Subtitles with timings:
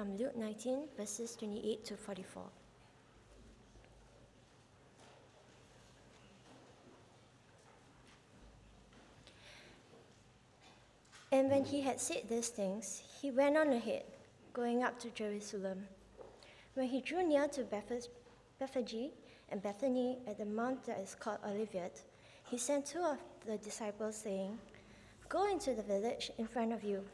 [0.00, 2.42] From Luke 19, verses 28 to 44.
[11.32, 14.04] And when he had said these things, he went on ahead,
[14.54, 15.86] going up to Jerusalem.
[16.72, 19.10] When he drew near to Bethphage
[19.50, 22.00] and Bethany at the mount that is called Olivet,
[22.48, 24.58] he sent two of the disciples, saying,
[25.28, 27.04] Go into the village in front of you.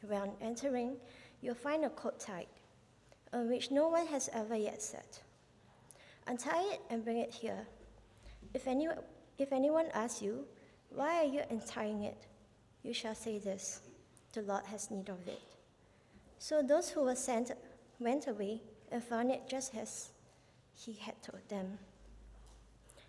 [0.00, 0.96] When entering,
[1.44, 2.46] you'll find a coat tied,
[3.34, 5.20] which no one has ever yet sat.
[6.26, 7.66] Untie it and bring it here.
[8.54, 8.88] If, any,
[9.38, 10.46] if anyone asks you,
[10.88, 12.16] Why are you untying it?
[12.82, 13.82] you shall say this
[14.32, 15.42] The Lord has need of it.
[16.38, 17.52] So those who were sent
[17.98, 20.08] went away and found it just as
[20.74, 21.78] he had told them.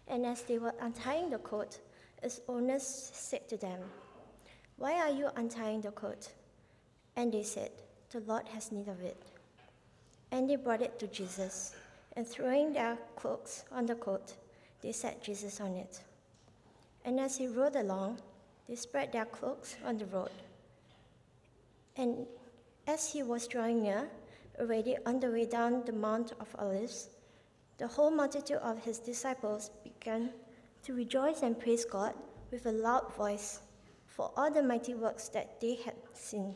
[0.10, 1.80] And as they were untying the coat,
[2.22, 3.80] its owners said to them,
[4.76, 6.34] Why are you untying the coat?
[7.16, 7.72] And they said,
[8.16, 9.22] The Lord has need of it.
[10.32, 11.76] And they brought it to Jesus,
[12.16, 14.36] and throwing their cloaks on the coat,
[14.82, 16.00] they set Jesus on it.
[17.04, 18.20] And as he rode along,
[18.70, 20.30] they spread their cloaks on the road.
[21.98, 22.26] And
[22.88, 24.08] as he was drawing near,
[24.62, 27.10] already on the way down the Mount of Olives,
[27.80, 30.30] the whole multitude of his disciples began
[30.84, 32.14] to rejoice and praise God
[32.50, 33.60] with a loud voice
[34.08, 36.56] for all the mighty works that they had seen,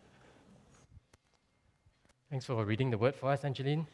[2.31, 3.85] Thanks for reading the word for us, Angeline.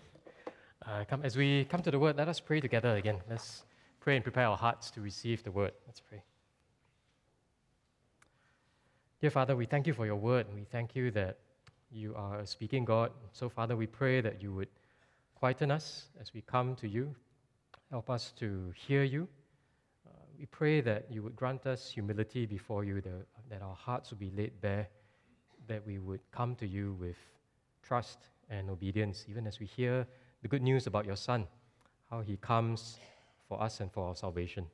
[0.86, 3.18] Uh, come, as we come to the word, let us pray together again.
[3.28, 3.64] Let's
[4.00, 5.72] pray and prepare our hearts to receive the word.
[5.88, 6.22] Let's pray.
[9.22, 10.46] Dear Father, we thank you for your word.
[10.54, 11.40] We thank you that
[11.92, 13.10] you are a speaking God.
[13.32, 14.70] So, Father, we pray that you would
[15.34, 17.16] quieten us as we come to you.
[17.90, 19.28] Help us to hear you.
[20.06, 24.12] Uh, we pray that you would grant us humility before you, that, that our hearts
[24.12, 24.88] would be laid bare,
[25.68, 27.18] that we would come to you with
[27.88, 30.06] trust and obedience, even as we hear
[30.42, 31.48] the good news about your Son,
[32.10, 33.00] how he comes
[33.48, 34.66] for us and for our salvation.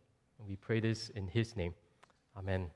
[0.48, 1.76] We pray this in His name.
[2.36, 2.72] Amen.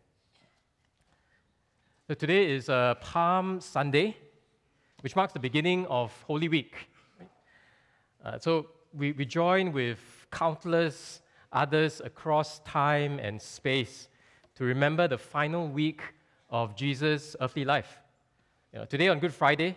[2.07, 4.15] So today is uh, Palm Sunday,
[5.01, 6.75] which marks the beginning of Holy Week.
[8.23, 9.99] Uh, so we, we join with
[10.31, 11.21] countless
[11.51, 14.07] others across time and space
[14.55, 16.01] to remember the final week
[16.49, 17.99] of Jesus' earthly life.
[18.71, 19.75] You know, today on Good Friday,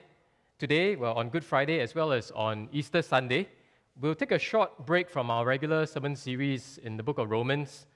[0.60, 3.48] today, well, on Good Friday as well as on Easter Sunday,
[4.00, 7.86] We'll take a short break from our regular sermon series in the book of Romans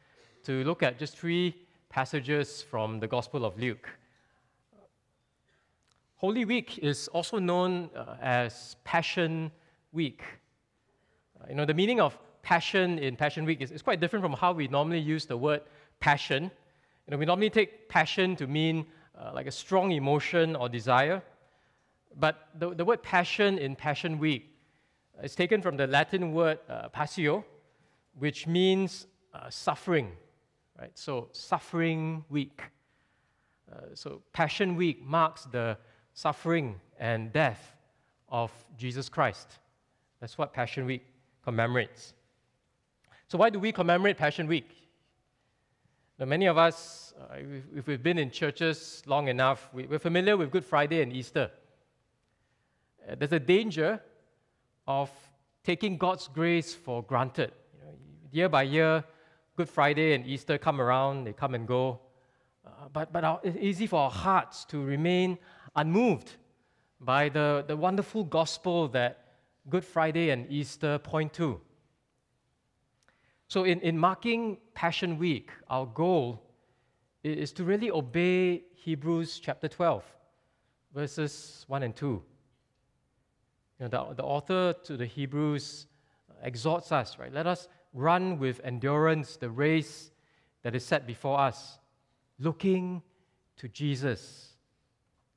[0.42, 1.54] to look at just three
[1.88, 3.88] passages from the Gospel of Luke.
[6.16, 9.50] Holy Week is also known uh, as Passion
[9.94, 10.22] Week.
[11.40, 14.34] Uh, you know, the meaning of passion in Passion Week is, is quite different from
[14.34, 15.62] how we normally use the word
[16.00, 16.50] passion.
[17.06, 18.84] You know, we normally take passion to mean
[19.18, 21.22] uh, like a strong emotion or desire.
[22.18, 24.54] But the, the word passion in Passion Week
[25.22, 27.44] is taken from the Latin word uh, passio,
[28.18, 30.12] which means uh, suffering,
[30.78, 30.92] right?
[30.94, 32.62] So, suffering week.
[33.70, 35.76] Uh, so, Passion Week marks the
[36.14, 37.74] suffering and death
[38.28, 39.58] of Jesus Christ.
[40.20, 41.04] That's what Passion Week
[41.42, 42.14] commemorates.
[43.28, 44.70] So, why do we commemorate Passion Week?
[46.18, 47.38] Now, many of us, uh,
[47.74, 51.50] if we've been in churches long enough, we're familiar with Good Friday and Easter.
[53.08, 54.00] Uh, there's a danger
[54.86, 55.10] of
[55.62, 57.52] taking God's grace for granted.
[57.74, 57.94] You know,
[58.32, 59.04] year by year,
[59.56, 62.00] Good Friday and Easter come around, they come and go.
[62.66, 65.38] Uh, but but our, it's easy for our hearts to remain
[65.76, 66.32] unmoved
[67.00, 69.24] by the, the wonderful gospel that
[69.68, 71.60] Good Friday and Easter point to.
[73.48, 76.42] So, in, in marking Passion Week, our goal
[77.22, 80.04] is to really obey Hebrews chapter 12,
[80.94, 82.22] verses 1 and 2
[83.84, 85.86] Know, the, the author to the Hebrews
[86.42, 87.32] exhorts us, right?
[87.32, 90.10] Let us run with endurance the race
[90.62, 91.78] that is set before us,
[92.38, 93.02] looking
[93.56, 94.50] to Jesus.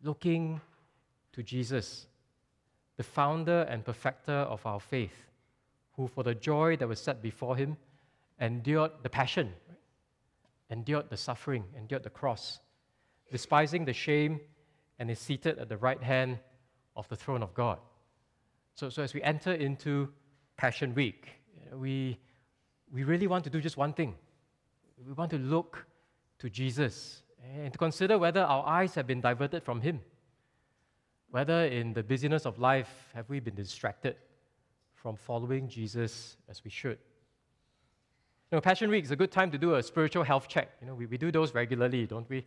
[0.04, 0.62] Looking
[1.34, 2.08] to Jesus,
[2.98, 5.26] the founder and perfecter of our faith,
[5.94, 7.78] who for the joy that was set before him
[8.40, 9.54] endured the passion,
[10.70, 12.60] endured the suffering, endured the cross,
[13.32, 14.40] despising the shame,
[15.00, 16.40] and is seated at the right hand
[16.96, 17.80] of the throne of God.
[18.78, 20.10] So, so as we enter into
[20.56, 21.30] Passion Week,
[21.74, 22.20] we,
[22.94, 24.14] we really want to do just one thing.
[25.04, 25.84] We want to look
[26.38, 27.24] to Jesus
[27.56, 30.00] and to consider whether our eyes have been diverted from Him.
[31.32, 34.16] Whether in the busyness of life have we been distracted
[34.94, 37.00] from following Jesus as we should.
[38.52, 40.70] You know, Passion Week is a good time to do a spiritual health check.
[40.82, 42.46] You know, we, we do those regularly, don't we?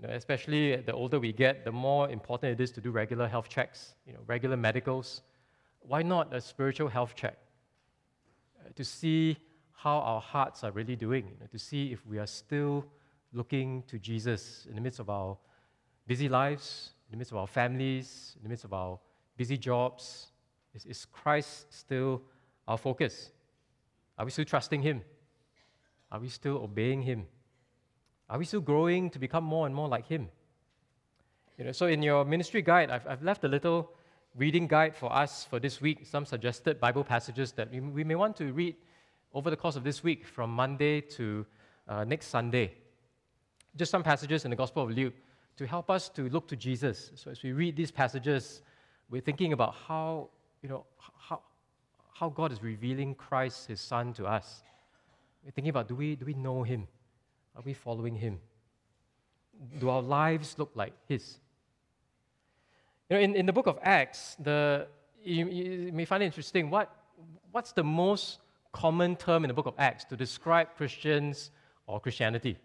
[0.00, 3.26] You know, especially the older we get, the more important it is to do regular
[3.26, 5.22] health checks, you know, regular medicals.
[5.88, 7.38] Why not a spiritual health check?
[8.58, 9.36] Uh, to see
[9.72, 12.84] how our hearts are really doing, you know, to see if we are still
[13.32, 15.36] looking to Jesus in the midst of our
[16.06, 18.98] busy lives, in the midst of our families, in the midst of our
[19.36, 20.32] busy jobs.
[20.74, 22.22] Is, is Christ still
[22.66, 23.30] our focus?
[24.18, 25.02] Are we still trusting Him?
[26.10, 27.26] Are we still obeying Him?
[28.28, 30.28] Are we still growing to become more and more like Him?
[31.58, 33.92] You know, so in your ministry guide, I've, I've left a little
[34.36, 38.14] reading guide for us for this week, some suggested Bible passages that we, we may
[38.14, 38.76] want to read
[39.32, 41.46] over the course of this week from Monday to
[41.88, 42.74] uh, next Sunday.
[43.76, 45.14] Just some passages in the Gospel of Luke
[45.56, 47.12] to help us to look to Jesus.
[47.14, 48.60] So as we read these passages,
[49.08, 50.28] we're thinking about how,
[50.62, 50.84] you know,
[51.18, 51.40] how,
[52.12, 54.62] how God is revealing Christ, his Son, to us.
[55.44, 56.86] We're thinking about do we, do we know him?
[57.54, 58.38] Are we following him?
[59.78, 61.38] Do our lives look like his?
[63.08, 64.88] You know, in, in the book of Acts, the,
[65.22, 66.70] you, you may find it interesting.
[66.70, 66.92] What,
[67.52, 68.40] what's the most
[68.72, 71.50] common term in the book of Acts to describe Christians
[71.86, 72.56] or Christianity?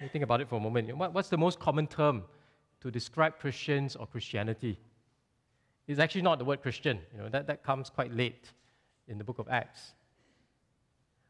[0.00, 0.96] You think about it for a moment.
[0.96, 2.24] What, what's the most common term
[2.80, 4.78] to describe Christians or Christianity?
[5.86, 6.98] It's actually not the word Christian.
[7.14, 8.50] You know, that, that comes quite late
[9.06, 9.92] in the book of Acts.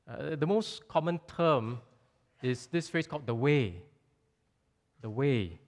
[0.08, 1.81] Uh, the most common term
[2.43, 3.82] is this phrase called the way.
[5.02, 5.58] The way.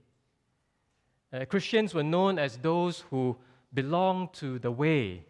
[1.35, 3.37] Uh, Christians were known as those who
[3.73, 5.25] belong to the way.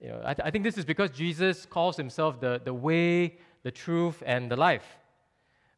[0.00, 3.38] You know, I, th- I think this is because Jesus calls himself the, the way,
[3.64, 4.86] the truth, and the life.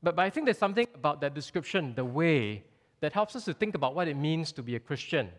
[0.03, 2.63] But, but I think there's something about that description, the way,
[3.01, 5.31] that helps us to think about what it means to be a Christian.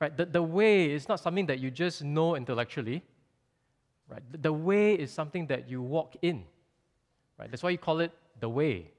[0.00, 0.16] Right?
[0.16, 3.02] The, the way is not something that you just know intellectually.
[4.08, 4.22] Right?
[4.30, 6.44] The, the way is something that you walk in.
[7.40, 7.50] Right?
[7.50, 8.92] That's why you call it the way.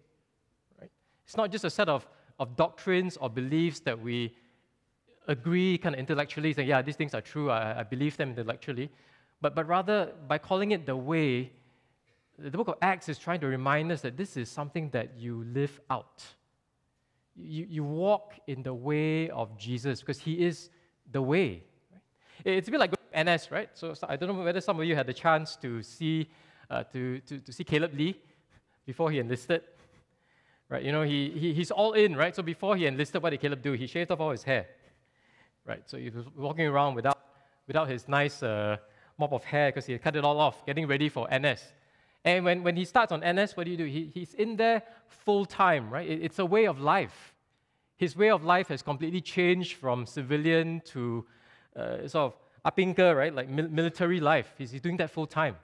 [0.82, 0.92] Right?
[1.26, 2.06] It's not just a set of,
[2.40, 4.34] of doctrines or beliefs that we
[5.28, 8.90] agree kind of intellectually, saying, yeah, these things are true, I, I believe them intellectually.
[9.42, 11.52] But, but rather, by calling it the way,
[12.38, 15.46] the book of Acts is trying to remind us that this is something that you
[15.54, 16.24] live out.
[17.36, 20.70] You, you walk in the way of Jesus because he is
[21.12, 21.64] the way.
[22.44, 23.70] It's a bit like NS, right?
[23.74, 26.30] So, so, I don't know whether some of you had the chance to see,
[26.70, 28.16] uh, to, to, to see Caleb Lee
[28.86, 29.62] before he enlisted.
[30.70, 32.36] Right, you know, he, he, he's all in, right?
[32.36, 33.72] So before he enlisted, what did Caleb do?
[33.74, 34.68] He shaved off all his hair.
[35.66, 37.20] Right, so he was walking around without,
[37.68, 38.78] without his nice uh,
[39.18, 41.64] mop of hair because he cut it all off, getting ready for NS.
[42.24, 43.86] And when, when he starts on NS, what do you do?
[43.86, 46.08] He, he's in there full time, right?
[46.08, 47.34] It, it's a way of life.
[47.98, 51.26] His way of life has completely changed from civilian to
[51.76, 53.34] uh, sort of apinka, right?
[53.34, 54.54] Like mil- military life.
[54.58, 55.56] He's, he's doing that full time.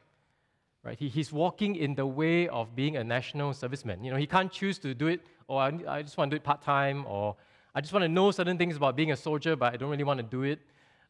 [0.86, 1.00] Right?
[1.00, 4.06] He, he's walking in the way of being a national serviceman.
[4.06, 6.39] You know, he can't choose to do it, or I, I just want to do
[6.39, 7.36] it part time, or
[7.74, 10.04] I just want to know certain things about being a soldier, but I don't really
[10.04, 10.60] want to do it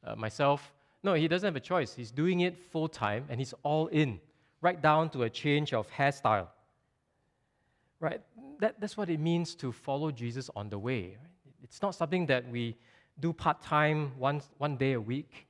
[0.06, 0.74] uh, myself.
[1.04, 1.94] No, he doesn't have a choice.
[1.94, 4.22] He's doing it full time, and he's all in
[4.62, 6.48] right down to a change of hairstyle.
[8.00, 8.22] Right?
[8.60, 11.18] That, that's what it means to follow Jesus on the way.
[11.20, 11.54] Right?
[11.64, 12.78] It's not something that we
[13.20, 15.48] do part time one, one day a week,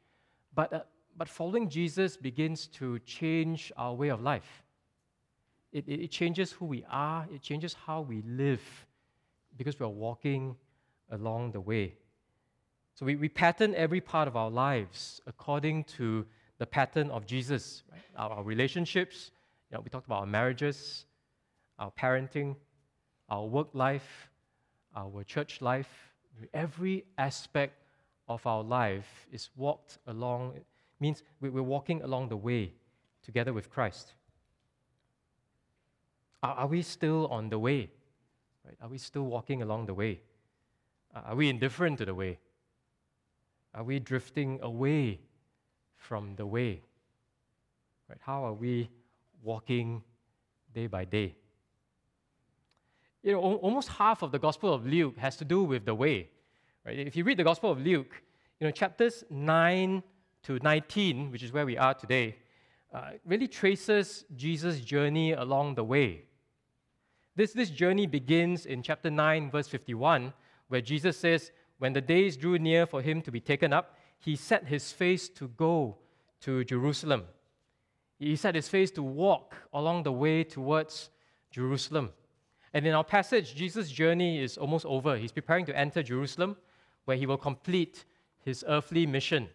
[0.56, 0.80] but, uh,
[1.18, 4.64] but following Jesus begins to change our way of life.
[5.72, 8.62] It, it, it changes who we are, it changes how we live
[9.58, 10.56] because we're walking
[11.12, 11.96] along the way.
[12.96, 16.26] So we, we pattern every part of our lives according to
[16.58, 18.02] the pattern of Jesus, right?
[18.16, 19.32] our, our, relationships.
[19.70, 21.06] You know, we talked about our marriages,
[21.78, 22.56] our parenting,
[23.30, 24.30] our work life,
[24.96, 25.90] our church life.
[26.54, 27.84] Every aspect
[28.28, 30.54] of our life is walked along,
[31.00, 32.74] means we're walking along the way
[33.22, 34.14] together with Christ.
[36.44, 37.90] Are, we still on the way?
[38.64, 38.78] Right?
[38.82, 40.22] Are we still walking along the way?
[41.16, 42.38] Are we indifferent to the way?
[43.74, 45.22] Are we drifting away
[45.98, 46.82] from the way?
[48.08, 48.20] Right?
[48.22, 48.90] How are we
[49.42, 50.04] walking
[50.74, 51.36] day by day?
[53.24, 56.30] You know, almost half of the Gospel of Luke has to do with the way.
[56.86, 57.00] Right?
[57.00, 58.22] If you read the Gospel of Luke,
[58.60, 60.04] you know, chapters 9
[60.46, 62.38] to 19, which is where we are today,
[62.94, 66.24] uh, really traces Jesus' journey along the way.
[67.36, 70.34] This, this journey begins in chapter 9, verse 51,
[70.68, 74.36] where Jesus says, When the days drew near for him to be taken up, he
[74.36, 75.98] set his face to go
[76.42, 77.24] to Jerusalem.
[78.18, 81.10] He set his face to walk along the way towards
[81.52, 82.12] Jerusalem.
[82.74, 85.18] And in our passage, Jesus' journey is almost over.
[85.18, 86.56] He's preparing to enter Jerusalem,
[87.06, 88.06] where he will complete
[88.44, 89.50] his earthly mission.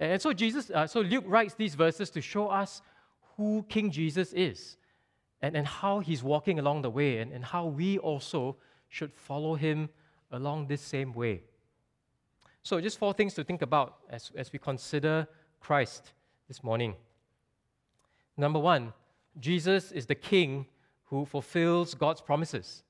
[0.00, 2.82] And so Jesus, uh, so Luke writes these verses to show us
[3.36, 4.76] who King Jesus is
[5.40, 8.56] and, and how he's walking along the way and, and how we also
[8.88, 9.88] should follow him
[10.32, 11.42] along this same way.
[12.62, 15.28] So, just four things to think about as, as we consider
[15.60, 16.12] Christ
[16.48, 16.94] this morning.
[18.36, 18.92] Number one,
[19.38, 20.66] Jesus is the King
[21.04, 22.82] who fulfills God's promises.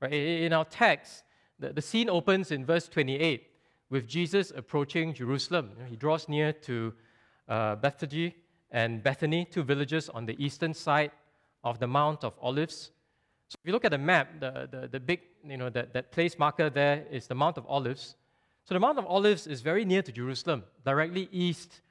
[0.00, 0.12] Right?
[0.12, 1.24] In our text,
[1.58, 3.48] the, the scene opens in verse 28
[3.92, 5.70] with Jesus approaching Jerusalem.
[5.86, 6.94] He draws near to
[7.46, 8.32] uh, Bethphage
[8.70, 11.10] and Bethany, two villages on the eastern side
[11.62, 12.90] of the Mount of Olives.
[13.48, 16.10] So if you look at the map, the, the, the big, you know, that, that
[16.10, 18.16] place marker there is the Mount of Olives.
[18.64, 21.82] So the Mount of Olives is very near to Jerusalem, directly east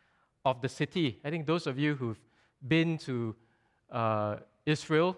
[0.44, 1.20] of the city.
[1.24, 2.20] I think those of you who've
[2.68, 3.36] been to
[3.92, 5.18] uh, Israel,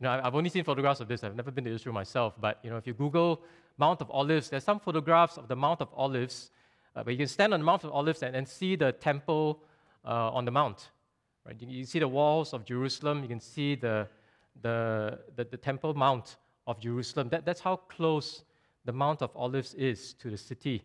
[0.00, 1.24] you know, I've only seen photographs of this.
[1.24, 3.42] I've never been to Israel myself, but you know, if you Google
[3.78, 4.48] Mount of Olives.
[4.48, 6.50] There's some photographs of the Mount of Olives,
[6.94, 9.62] uh, where you can stand on the Mount of Olives and, and see the temple
[10.04, 10.90] uh, on the mount.
[11.44, 11.56] Right?
[11.60, 13.22] You, you, see the walls of Jerusalem.
[13.22, 14.08] You can see the,
[14.62, 16.36] the, the, the temple mount
[16.66, 17.28] of Jerusalem.
[17.28, 18.44] That, that's how close
[18.84, 20.82] the Mount of Olives is to the city.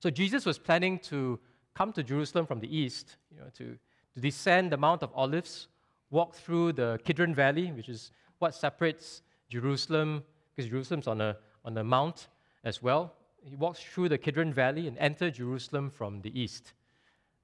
[0.00, 1.38] So Jesus was planning to
[1.74, 3.76] come to Jerusalem from the east, you know, to,
[4.14, 5.68] to descend the Mount of Olives,
[6.10, 11.76] walk through the Kidron Valley, which is what separates Jerusalem because Jerusalem's on a, on
[11.76, 12.28] a mount
[12.64, 13.14] as well.
[13.42, 16.72] He walks through the Kidron Valley and enters Jerusalem from the east.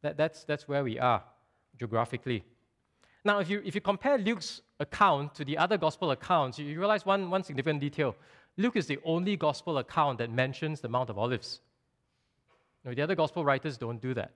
[0.02, 1.23] That, that's, that's where we are
[1.79, 2.45] geographically.
[3.25, 7.05] Now, if you, if you compare Luke's account to the other gospel accounts, you realize
[7.05, 8.17] one, one significant detail.
[8.57, 11.61] Luke is the only gospel account that mentions the Mount of Olives.
[12.83, 14.33] You know, the other gospel writers don't do that.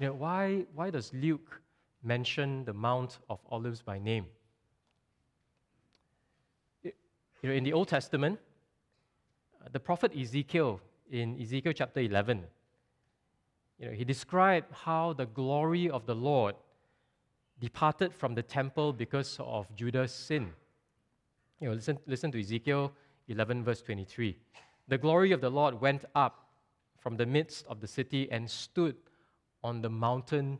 [0.00, 1.60] You know, why, why does Luke
[2.02, 4.26] mention the Mount of Olives by name?
[6.82, 6.92] You
[7.48, 8.38] know, in the Old Testament,
[9.64, 10.80] uh, the prophet Ezekiel,
[11.10, 12.44] in Ezekiel chapter 11,
[13.78, 16.54] you know, he described how the glory of the Lord
[17.60, 20.50] departed from the temple because of Judah's sin.
[21.60, 22.92] You know, listen, listen to Ezekiel
[23.28, 24.36] 11, verse 23.
[24.88, 26.48] The glory of the Lord went up
[26.98, 28.96] from the midst of the city and stood
[29.62, 30.58] on the mountain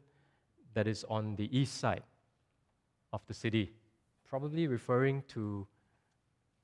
[0.75, 2.03] that is on the east side
[3.13, 3.73] of the city,
[4.29, 5.67] probably referring to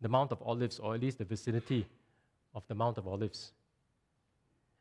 [0.01, 1.87] the Mount of Olives, or at least the vicinity
[2.55, 3.53] of the Mount of Olives.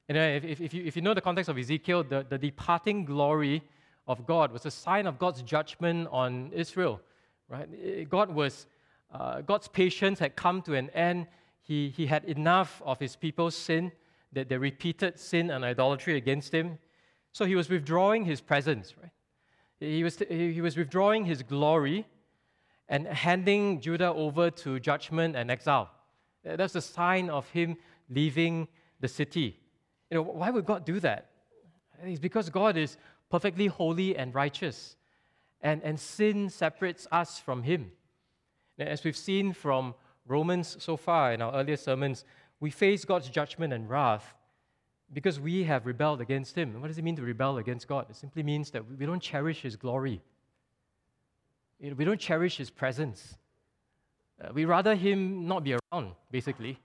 [0.08, 3.06] And if, if, if, you, if you know the context of Ezekiel, the, the departing
[3.06, 3.64] glory
[4.08, 7.02] of God was a sign of God's judgment on Israel.
[7.50, 8.10] Right?
[8.10, 8.68] God was,
[9.12, 11.28] uh, God's patience had come to an end.
[11.62, 13.92] He, he had enough of his people's sin,
[14.34, 16.78] that they repeated sin and idolatry against him.
[17.32, 18.94] So he was withdrawing his presence.
[19.02, 19.12] Right?
[19.80, 22.06] He, was, he was withdrawing his glory
[22.88, 25.90] and handing Judah over to judgment and exile.
[26.44, 27.78] That's a sign of him
[28.10, 28.68] leaving
[29.00, 29.60] the city.
[30.10, 31.30] You know, why would God do that?
[32.04, 32.98] It's because God is
[33.30, 34.96] perfectly holy and righteous,
[35.62, 37.92] and, and sin separates us from him.
[38.78, 39.96] As we've seen from
[40.28, 42.24] Romans so far in our earlier sermons,
[42.60, 44.36] we face God's judgment and wrath
[45.16, 46.80] because we have rebelled against him.
[46.80, 48.06] what does it mean to rebel against God?
[48.10, 50.22] It simply means that we don't cherish his glory
[51.80, 53.38] we don't cherish his presence.
[54.42, 56.70] Uh, we rather him not be around, basically.
[56.70, 56.76] You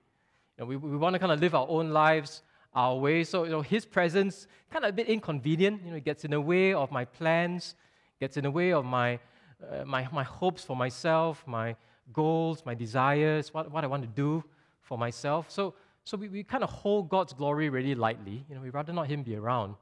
[0.59, 2.43] know, we, we want to kind of live our own lives
[2.75, 3.25] our way.
[3.25, 5.83] So, you know, his presence kind of a bit inconvenient.
[5.85, 7.75] You know, it gets in the way of my plans,
[8.21, 9.19] gets in the way of my,
[9.63, 11.75] uh, my, my hopes for myself, my
[12.13, 14.45] goals, my desires, what, what I want to do
[14.83, 15.51] for myself.
[15.51, 18.45] So, so we, we kind of hold God's glory really lightly.
[18.49, 19.75] You know, we'd rather not him be around.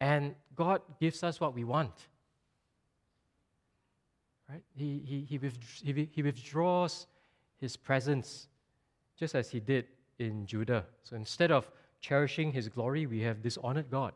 [0.00, 1.92] And God gives us what we want.
[4.48, 4.62] Right?
[4.74, 7.06] He, he, he, withdraws, he withdraws
[7.60, 8.48] his presence
[9.18, 9.86] just as he did
[10.18, 10.84] in Judah.
[11.04, 11.70] So instead of
[12.00, 14.12] cherishing his glory, we have dishonored God.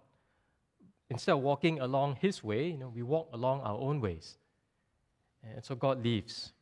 [1.09, 4.38] Instead of walking along his way, you know, we walk along our own ways.
[5.54, 6.52] And so God leaves.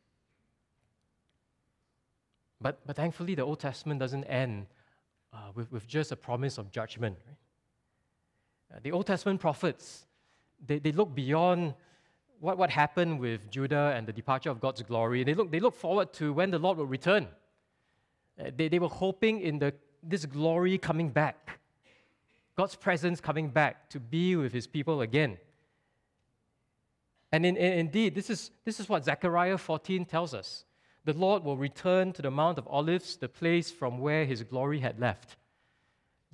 [2.61, 4.67] But, but thankfully, the Old Testament doesn't end
[5.33, 7.17] uh, with, with just a promise of judgment.
[7.25, 8.77] Right?
[8.77, 10.05] Uh, the Old Testament prophets,
[10.65, 11.73] they, they look beyond
[12.39, 15.23] what, what happened with Judah and the departure of God's glory.
[15.23, 17.27] They look, they look forward to when the Lord will return.
[18.39, 21.59] Uh, they, they were hoping in the, this glory coming back,
[22.55, 25.37] God's presence coming back to be with his people again.
[27.31, 30.65] And in, in, indeed, this is, this is what Zechariah 14 tells us.
[31.05, 34.79] The Lord will return to the Mount of Olives, the place from where his glory
[34.79, 35.37] had left.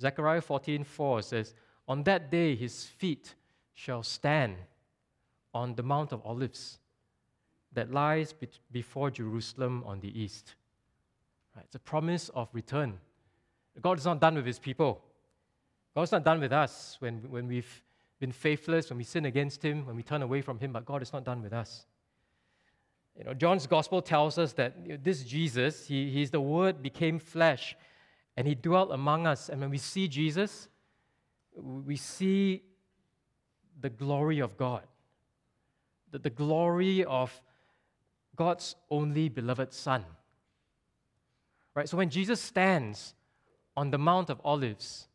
[0.00, 1.54] Zechariah 14 4 says,
[1.86, 3.34] On that day his feet
[3.74, 4.56] shall stand
[5.54, 6.78] on the Mount of Olives
[7.72, 10.54] that lies be- before Jerusalem on the east.
[11.54, 12.98] Right, it's a promise of return.
[13.80, 15.02] God is not done with his people.
[15.94, 17.82] God's not done with us when, when we've
[18.18, 21.02] been faithless, when we sin against him, when we turn away from him, but God
[21.02, 21.86] is not done with us.
[23.18, 26.82] You know, John's gospel tells us that you know, this Jesus, he, he's the Word
[26.82, 27.76] became flesh
[28.36, 29.48] and he dwelt among us.
[29.48, 30.68] And when we see Jesus,
[31.54, 32.62] we see
[33.80, 34.82] the glory of God,
[36.10, 37.42] the, the glory of
[38.36, 40.04] God's only beloved Son.
[41.74, 41.88] Right?
[41.88, 43.14] So when Jesus stands
[43.76, 45.08] on the Mount of Olives,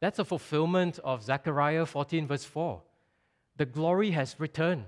[0.00, 2.80] that's a fulfillment of Zechariah 14, verse 4.
[3.56, 4.86] The glory has returned,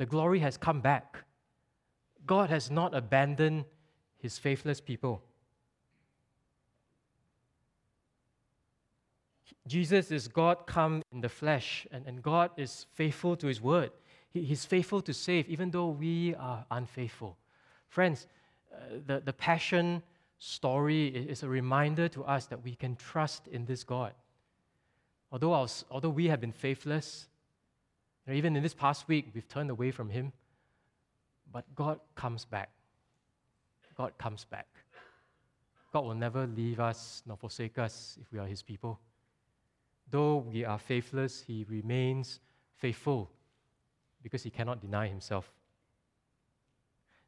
[0.00, 1.24] the glory has come back.
[2.24, 3.66] God has not abandoned
[4.16, 5.22] his faithless people.
[9.66, 13.90] Jesus is God come in the flesh, and, and God is faithful to his word.
[14.30, 17.36] He, he's faithful to save, even though we are unfaithful.
[17.90, 18.26] Friends,
[18.72, 20.02] uh, the, the passion
[20.38, 24.14] story is a reminder to us that we can trust in this God.
[25.30, 27.28] Although, our, although we have been faithless,
[28.30, 30.32] know, even in this past week, we've turned away from Him,
[31.52, 32.70] but God comes back.
[33.96, 34.68] God comes back.
[35.92, 39.00] God will never leave us nor forsake us if we are His people.
[40.10, 42.40] Though we are faithless, He remains
[42.76, 43.30] faithful
[44.22, 45.52] because He cannot deny Himself.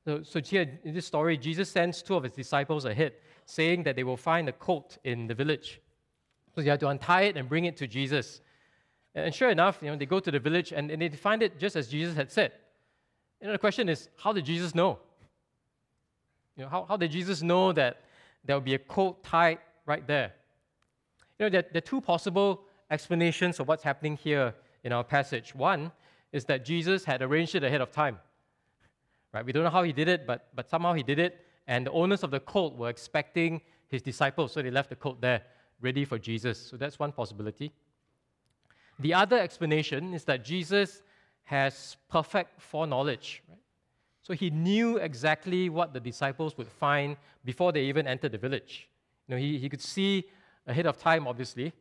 [0.04, 3.12] So, so here in this story, Jesus sends two of his disciples ahead,
[3.46, 5.80] saying that they will find a colt in the village.
[6.54, 8.40] So you have to untie it and bring it to Jesus.
[9.14, 11.58] And sure enough, you know, they go to the village and, and they find it
[11.58, 12.52] just as Jesus had said.
[13.40, 14.98] You know, the question is, how did Jesus know?
[16.56, 18.02] You know, how, how did Jesus know that
[18.44, 20.32] there would be a colt tied right there?
[21.38, 25.54] You know, there, there are two possible explanations of what's happening here in our passage.
[25.54, 25.92] One
[26.32, 28.18] is that Jesus had arranged it ahead of time.
[29.32, 29.44] Right?
[29.44, 31.44] We don't know how he did it, but, but somehow he did it.
[31.66, 35.20] And the owners of the colt were expecting his disciples, so they left the colt
[35.20, 35.42] there,
[35.80, 36.58] ready for Jesus.
[36.58, 37.72] So that's one possibility.
[39.02, 41.02] The other explanation is that Jesus
[41.44, 43.42] has perfect foreknowledge.
[43.48, 43.58] Right?
[44.22, 48.88] So he knew exactly what the disciples would find before they even entered the village.
[49.26, 50.24] You know, he, he could see
[50.68, 51.72] ahead of time, obviously,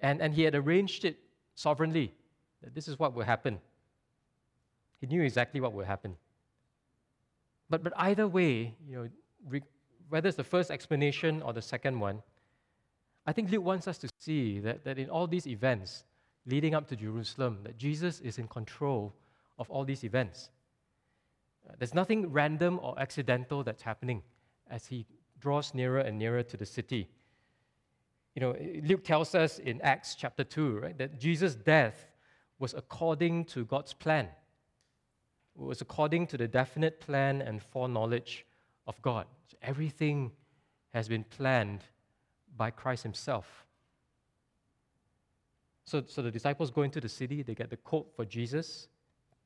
[0.00, 1.18] and, and he had arranged it
[1.54, 2.14] sovereignly
[2.62, 3.60] that this is what will happen.
[5.00, 6.16] He knew exactly what would happen.
[7.68, 9.08] But, but either way, you know,
[9.46, 9.62] re-
[10.08, 12.22] whether it's the first explanation or the second one,
[13.26, 16.04] I think Luke wants us to see that, that in all these events
[16.46, 19.14] leading up to Jerusalem, that Jesus is in control
[19.58, 20.50] of all these events.
[21.68, 24.22] Uh, there's nothing random or accidental that's happening
[24.70, 25.06] as he
[25.38, 27.08] draws nearer and nearer to the city.
[28.34, 32.10] You know, Luke tells us in Acts chapter 2, right, that Jesus' death
[32.58, 34.28] was according to God's plan
[35.54, 38.46] was according to the definite plan and foreknowledge
[38.86, 39.26] of God.
[39.50, 40.32] So everything
[40.92, 41.80] has been planned
[42.56, 43.66] by Christ Himself.
[45.84, 48.88] So, so the disciples go into the city, they get the coat for Jesus,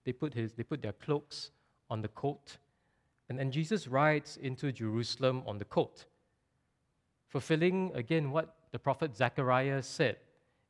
[0.05, 1.51] they put, his, they put their cloaks
[1.90, 2.59] on the coat,
[3.29, 6.05] and then Jesus rides into Jerusalem on the coat,
[7.29, 10.16] fulfilling again what the prophet Zechariah said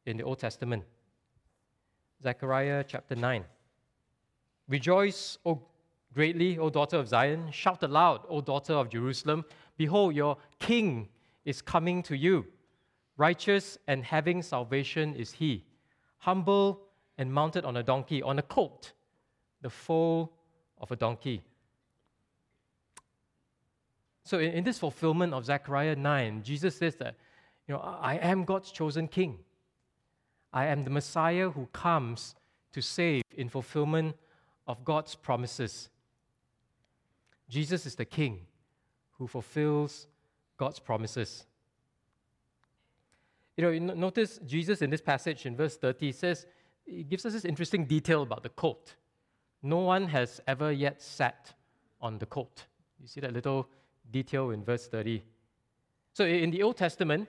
[0.07, 0.85] in the Old Testament.
[2.23, 3.45] Zechariah chapter 9.
[4.69, 5.63] Rejoice, O
[6.15, 7.51] greatly, O daughter of Zion.
[7.51, 9.45] Shout aloud, O daughter of Jerusalem.
[9.77, 11.09] Behold, your king
[11.45, 12.47] is coming to you.
[13.17, 15.65] Righteous and having salvation is he,
[16.19, 16.83] humble
[17.19, 18.93] and mounted on a donkey, on a colt,
[19.63, 20.33] the foal
[20.79, 21.43] of a donkey.
[24.25, 27.15] So, in, in this fulfillment of Zechariah 9, Jesus says that,
[27.67, 29.39] you know, I am God's chosen king.
[30.53, 32.35] I am the Messiah who comes
[32.73, 34.17] to save in fulfillment
[34.67, 35.89] of God's promises.
[37.49, 38.41] Jesus is the King
[39.19, 40.07] who fulfills
[40.57, 41.47] God's promises.
[43.57, 46.47] You know, notice Jesus in this passage in verse 30 says,
[46.85, 48.95] he gives us this interesting detail about the colt.
[49.63, 51.55] No one has ever yet sat
[52.01, 52.67] on the colt.
[53.01, 53.69] You see that little
[54.11, 55.23] detail in verse 30.
[56.13, 57.29] So in the Old Testament,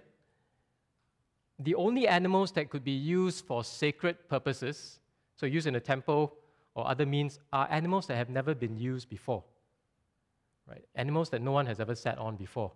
[1.59, 4.99] the only animals that could be used for sacred purposes,
[5.37, 6.35] so used in a temple
[6.75, 9.43] or other means, are animals that have never been used before.
[10.67, 10.85] Right?
[10.95, 12.71] Animals that no one has ever sat on before.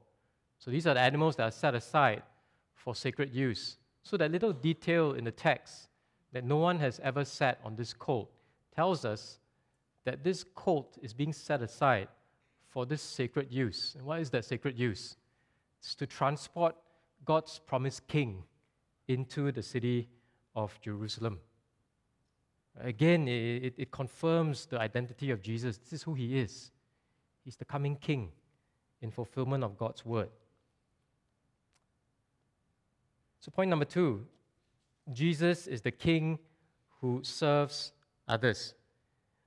[0.57, 2.23] So these are the animals that are set aside
[2.83, 3.77] for sacred use.
[4.03, 5.89] So that little detail in the text
[6.33, 8.31] that no one has ever sat on this colt
[8.75, 9.39] tells us
[10.05, 12.07] that this colt is being set aside
[12.67, 13.95] for this sacred use.
[13.97, 15.17] And what is that sacred use?
[15.79, 16.75] It's to transport
[17.25, 18.43] God's promised king
[19.07, 20.07] into the city
[20.55, 21.39] of Jerusalem.
[22.79, 25.77] Again, it, it confirms the identity of Jesus.
[25.77, 26.71] This is who he is.
[27.43, 28.31] He's the coming king
[29.01, 30.29] in fulfillment of God's word.
[33.41, 34.25] So, point number two
[35.11, 36.39] Jesus is the king
[37.01, 37.91] who serves
[38.27, 38.75] others.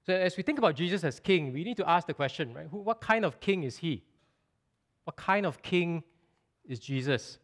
[0.04, 2.66] So, as we think about Jesus as king, we need to ask the question, right?
[2.70, 4.02] Who, what kind of king is he?
[5.04, 6.02] What kind of king
[6.66, 7.38] is Jesus?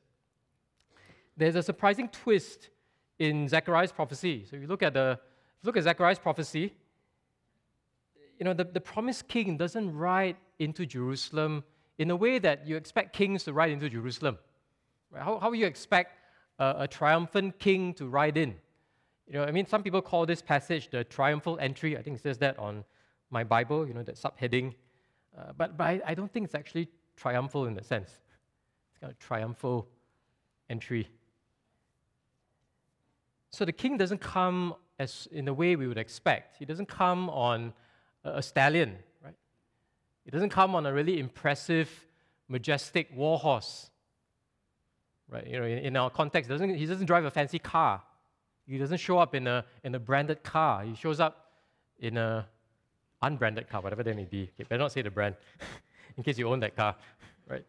[1.36, 2.68] There's a surprising twist
[3.18, 4.44] in Zechariah's prophecy.
[4.50, 5.20] So, if you look at the
[5.62, 6.74] look at Zechariah's prophecy,
[8.38, 11.62] you know, the, the promised king doesn't ride into Jerusalem
[11.98, 14.38] in a way that you expect kings to ride into Jerusalem.
[15.10, 15.22] Right?
[15.22, 16.19] How, how you expect
[16.60, 18.54] a, a triumphant king to ride in?
[19.26, 21.96] You know, I mean, some people call this passage the triumphal entry.
[21.96, 22.84] I think it says that on
[23.30, 24.74] my Bible, you know, that subheading.
[25.36, 28.10] Uh, but but I, I, don't think it's actually triumphal in that sense.
[28.90, 29.88] It's kind of triumphal
[30.68, 31.08] entry.
[33.50, 36.56] So the king doesn't come as in the way we would expect.
[36.58, 37.72] He doesn't come on
[38.24, 39.34] a, a stallion, right?
[40.24, 41.88] He doesn't come on a really impressive,
[42.48, 43.89] majestic war horse.
[45.30, 45.46] Right?
[45.46, 48.02] You know, in, in our context, doesn't, he doesn't drive a fancy car.
[48.66, 50.84] He doesn't show up in a, in a branded car.
[50.84, 51.52] He shows up
[51.98, 52.46] in a
[53.22, 54.50] unbranded car, whatever that may be.
[54.54, 55.36] Okay, better not say the brand,
[56.16, 56.96] in case you own that car,
[57.48, 57.64] right?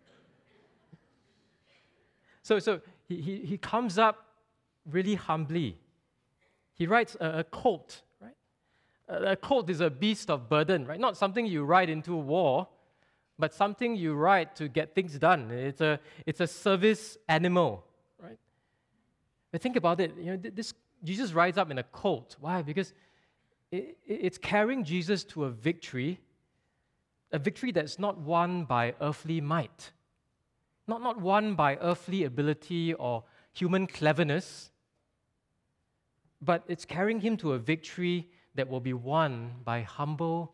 [2.42, 4.26] So, so he, he, he comes up
[4.90, 5.78] really humbly.
[6.74, 8.36] He rides a, a colt, right?
[9.10, 11.00] A, a colt is a beast of burden, right?
[11.00, 12.68] Not something you ride into a war,
[13.42, 15.50] but something you ride to get things done.
[15.50, 17.84] It's a, it's a service animal,
[18.20, 18.38] right?
[19.52, 20.14] But think about it.
[20.18, 20.74] You know, this
[21.04, 22.38] Jesus rides up in a colt.
[22.40, 22.62] Why?
[22.62, 22.94] Because
[23.72, 26.20] it, it's carrying Jesus to a victory,
[27.32, 29.92] a victory that's not won by earthly might,
[30.88, 33.24] not, not won by earthly ability or
[33.54, 34.70] human cleverness,
[36.44, 40.54] but it's carrying him to a victory that will be won by humble,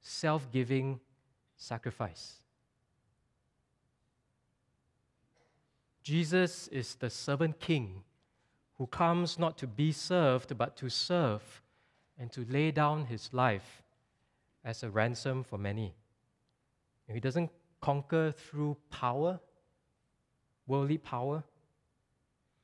[0.00, 1.00] self giving
[1.56, 2.36] sacrifice.
[6.02, 8.04] Jesus is the servant king
[8.78, 11.62] who comes not to be served, but to serve
[12.18, 13.82] and to lay down his life
[14.64, 15.94] as a ransom for many.
[17.12, 19.40] He doesn't conquer through power,
[20.66, 21.42] worldly power,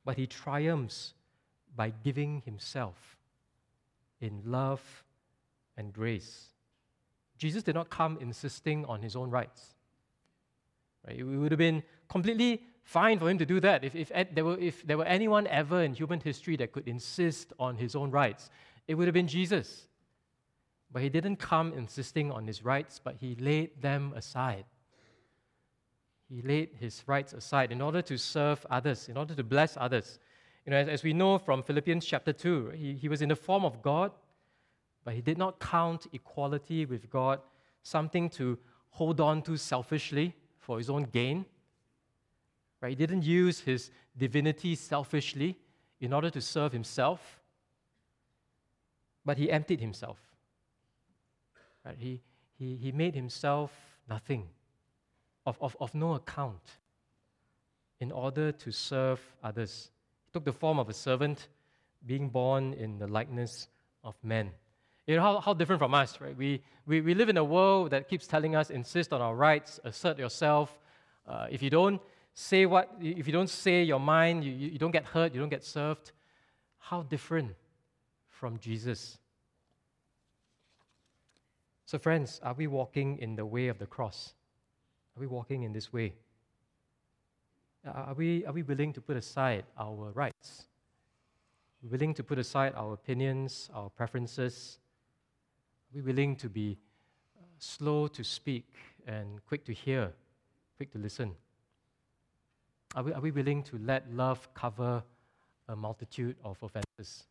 [0.05, 1.13] but he triumphs
[1.75, 3.17] by giving himself
[4.21, 5.03] in love
[5.77, 6.52] and grace.
[7.43, 9.75] Jesus did not come insisting on his own rights.
[11.05, 11.19] Right?
[11.19, 13.83] It would have been completely fine for him to do that.
[13.83, 17.51] If, if, there were, if there were anyone ever in human history that could insist
[17.59, 18.49] on his own rights,
[18.87, 19.89] it would have been Jesus.
[20.89, 24.63] But he didn't come insisting on his rights, but he laid them aside.
[26.29, 30.17] He laid his rights aside in order to serve others, in order to bless others.
[30.65, 33.35] You know, as, as we know from Philippians chapter 2, he, he was in the
[33.35, 34.13] form of God,
[35.03, 37.39] but he did not count equality with God
[37.81, 38.57] something to
[38.89, 41.45] hold on to selfishly for his own gain.
[42.81, 42.89] Right?
[42.89, 45.57] He didn't use his divinity selfishly
[45.99, 47.39] in order to serve himself,
[49.25, 50.19] but he emptied himself.
[51.85, 51.97] Right?
[51.97, 52.21] He,
[52.57, 53.71] he, he made himself
[54.09, 54.47] nothing,
[55.45, 56.61] of, of, of no account,
[57.99, 59.89] in order to serve others.
[60.25, 61.47] He took the form of a servant,
[62.05, 63.69] being born in the likeness
[64.03, 64.51] of men.
[65.05, 66.35] You know, how, how different from us, right?
[66.35, 69.79] We, we, we live in a world that keeps telling us insist on our rights,
[69.83, 70.79] assert yourself.
[71.27, 72.01] Uh, if you don't,
[72.33, 75.49] say what, if you don't say your mind, you, you don't get hurt, you don't
[75.49, 76.11] get served.
[76.79, 77.51] How different
[78.29, 79.17] from Jesus?
[81.85, 84.33] So, friends, are we walking in the way of the cross?
[85.15, 86.13] Are we walking in this way?
[87.85, 90.65] Are we, are we willing to put aside our rights?
[91.83, 94.79] Willing to put aside our opinions, our preferences?
[95.93, 96.77] We willing to be
[97.37, 98.65] uh, slow to speak
[99.05, 100.11] and quick to hear,
[100.77, 101.35] quick to listen?
[102.95, 105.03] Are we, are we willing to let love cover
[105.67, 107.25] a multitude of offenses?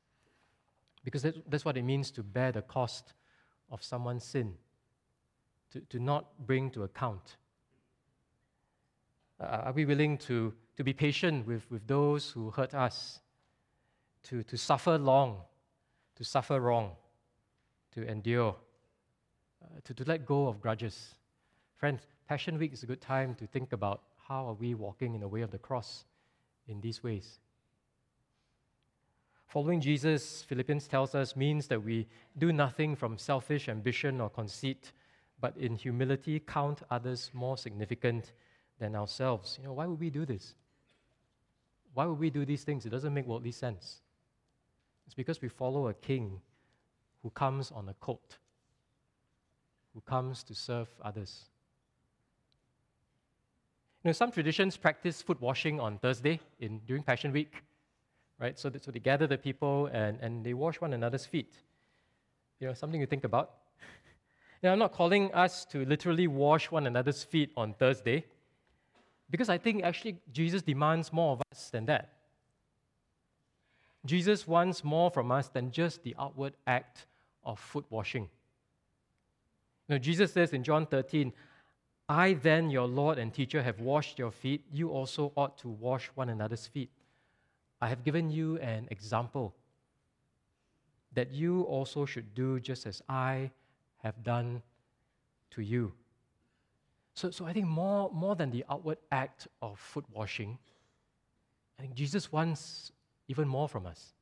[1.03, 3.14] Because that's, that's what it means to bear the cost
[3.70, 4.55] of someone's sin,
[5.72, 7.37] to, to not bring to account.
[9.40, 13.18] Uh, are we willing to, to be patient with, with those who hurt us?
[14.25, 15.38] To, to suffer long,
[16.14, 16.92] to suffer wrong,
[17.95, 18.55] to endure,
[19.63, 21.15] uh, to, to let go of grudges.
[21.77, 25.21] Friends, Passion Week is a good time to think about how are we walking in
[25.21, 26.05] the way of the cross
[26.67, 27.41] in these ways.
[29.47, 32.07] Following Jesus, Philippians tells us, means that we
[32.39, 34.93] do nothing from selfish ambition or conceit,
[35.41, 38.33] but in humility count others more significant
[38.79, 39.59] than ourselves.
[39.61, 40.55] You know, why would we do this?
[41.93, 42.87] Why would we do these things?
[42.87, 44.01] It doesn't make worldly sense.
[45.05, 46.41] It's because we follow a king
[47.23, 48.39] who comes on a coat,
[49.95, 51.45] who comes to serve others.
[54.03, 57.63] You know, some traditions practice foot washing on Thursday in, during Passion Week,
[58.41, 58.59] right?
[58.59, 61.55] So, that, so they gather the people and, and they wash one another's feet.
[62.59, 63.53] You know, something to think about.
[64.65, 68.25] know, I'm not calling us to literally wash one another's feet on Thursday,
[69.31, 72.13] because I think actually Jesus demands more of us than that.
[74.05, 77.07] Jesus wants more from us than just the outward act
[77.45, 78.29] of foot washing.
[79.89, 81.33] Know, Jesus says in John 13,
[82.09, 84.65] I then, your Lord and teacher, have washed your feet.
[84.73, 86.91] You also ought to wash one another's feet.
[87.81, 89.55] I have given you an example
[91.15, 93.51] that you also should do just as I
[93.99, 94.63] have done
[95.51, 95.93] to you.
[97.15, 100.59] So, so I think more, more than the outward act of foot washing,
[101.79, 102.93] I think Jesus wants
[103.29, 104.15] even more from us.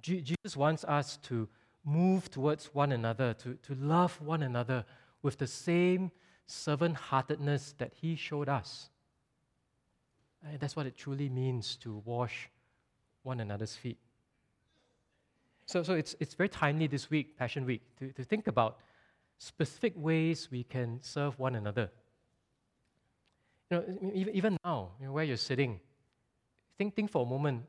[0.00, 1.48] Jesus wants us to
[1.84, 4.84] move towards one another, to, to love one another
[5.22, 6.10] with the same
[6.46, 8.90] servant heartedness that he showed us.
[10.44, 12.50] And that's what it truly means to wash
[13.22, 13.98] one another's feet.
[15.66, 18.78] So, so it's, it's very timely this week, Passion Week, to, to think about
[19.38, 21.90] specific ways we can serve one another.
[23.70, 25.80] You know, even, now, you know, where you're sitting,
[26.76, 27.62] think, think for a moment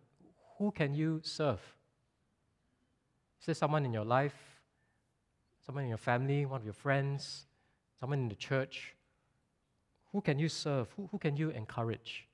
[0.58, 1.62] who can you serve?
[3.44, 4.62] Is there someone in your life,
[5.66, 7.46] someone in your family, one of your friends,
[8.00, 8.96] someone in the church?
[10.14, 10.88] Who can you serve?
[10.96, 12.26] Who, who can you encourage?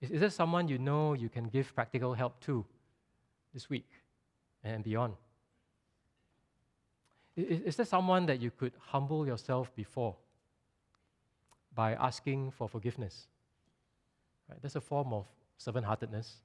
[0.00, 2.64] Is, is there someone you know you can give practical help to
[3.54, 3.88] this week
[4.64, 5.14] and beyond?
[7.36, 10.16] Is, is there someone that you could humble yourself before
[11.76, 13.28] by asking for forgiveness?
[14.50, 14.58] Right?
[14.60, 15.26] That's a form of
[15.58, 16.38] servant heartedness.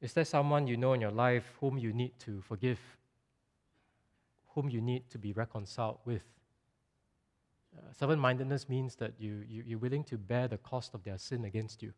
[0.00, 2.78] Is there someone you know in your life whom you need to forgive
[4.54, 6.24] whom you need to be reconciled with.
[7.76, 11.18] Uh, servant mindedness means that you, you, you're willing to bear the cost of their
[11.18, 11.92] sin against you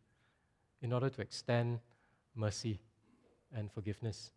[0.82, 1.80] in order to extend
[2.34, 2.78] mercy
[3.54, 4.32] and forgiveness.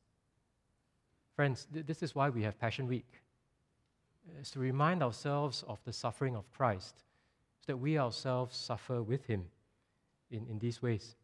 [1.36, 3.21] Friends, th- this is why we have Passion Week.
[4.39, 7.04] It's to remind ourselves of the suffering of Christ,
[7.60, 9.45] so that we ourselves suffer with Him
[10.32, 11.15] in, in these ways.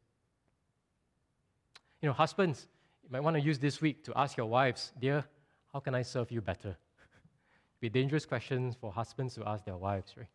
[2.02, 2.68] You know, husbands,
[3.04, 5.24] you might want to use this week to ask your wives, Dear,
[5.72, 6.70] how can I serve you better?
[6.70, 10.28] It'd be dangerous questions for husbands to ask their wives, right?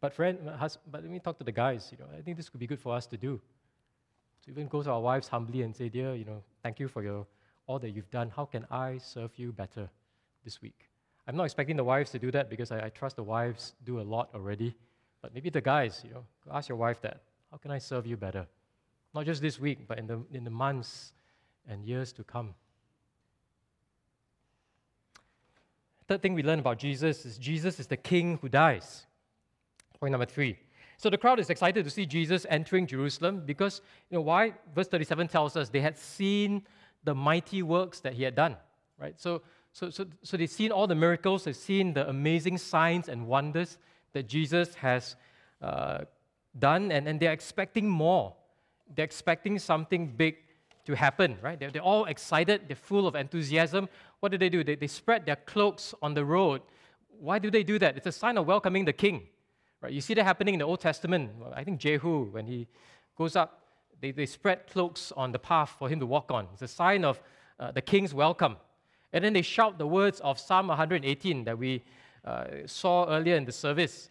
[0.00, 0.38] But friend,
[0.90, 1.88] but let me talk to the guys.
[1.92, 3.40] You know, I think this could be good for us to do.
[4.44, 7.04] To even go to our wives humbly and say, "Dear, you know, thank you for
[7.04, 7.24] your
[7.68, 8.28] all that you've done.
[8.28, 9.88] How can I serve you better
[10.42, 10.88] this week?"
[11.28, 14.00] I'm not expecting the wives to do that because I, I trust the wives do
[14.00, 14.74] a lot already.
[15.20, 17.20] But maybe the guys, you know, ask your wife that.
[17.52, 18.48] How can I serve you better?
[19.14, 21.12] Not just this week, but in the in the months
[21.68, 22.54] and years to come.
[26.08, 29.06] Third thing we learn about Jesus is Jesus is the king who dies.
[30.00, 30.58] Point number three.
[30.96, 34.52] So the crowd is excited to see Jesus entering Jerusalem because, you know, why?
[34.74, 36.62] Verse 37 tells us they had seen
[37.04, 38.56] the mighty works that he had done,
[38.98, 39.20] right?
[39.20, 43.26] So, so, so, so they've seen all the miracles, they've seen the amazing signs and
[43.26, 43.78] wonders
[44.12, 45.16] that Jesus has
[45.60, 46.04] uh,
[46.58, 48.34] done, and, and they're expecting more.
[48.94, 50.36] They're expecting something big
[50.84, 51.58] to happen, right?
[51.58, 53.88] They're, they're all excited, they're full of enthusiasm
[54.22, 54.62] what do they do?
[54.62, 56.62] They, they spread their cloaks on the road.
[57.18, 57.96] Why do they do that?
[57.96, 59.26] It's a sign of welcoming the king.
[59.80, 59.92] Right?
[59.92, 61.32] You see that happening in the Old Testament.
[61.52, 62.68] I think Jehu, when he
[63.18, 63.64] goes up,
[64.00, 66.46] they, they spread cloaks on the path for him to walk on.
[66.52, 67.20] It's a sign of
[67.58, 68.56] uh, the king's welcome.
[69.12, 71.82] And then they shout the words of Psalm 118 that we
[72.24, 74.08] uh, saw earlier in the service.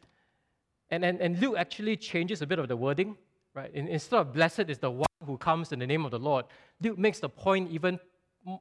[0.90, 3.16] And, and, and Luke actually changes a bit of the wording.
[3.54, 3.74] Right?
[3.74, 6.46] In, instead of blessed is the one who comes in the name of the Lord,
[6.82, 8.00] Luke makes the point even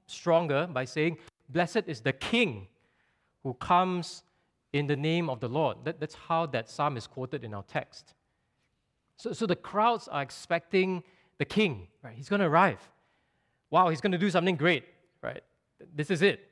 [0.06, 2.68] stronger by saying, Blessed is the King
[3.42, 4.22] who comes
[4.72, 5.78] in the name of the Lord.
[5.84, 8.14] That, that's how that psalm is quoted in our text.
[9.16, 11.02] So, so the crowds are expecting
[11.38, 12.14] the king, right?
[12.14, 12.80] He's going to arrive.
[13.70, 14.84] Wow, he's going to do something great,
[15.22, 15.42] right?
[15.94, 16.48] This is it.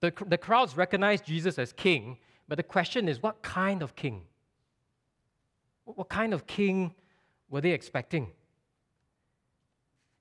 [0.00, 4.22] The, the crowds recognize Jesus as king, But the question is what kind of king?
[5.84, 6.94] What kind of king
[7.50, 8.28] were they expecting?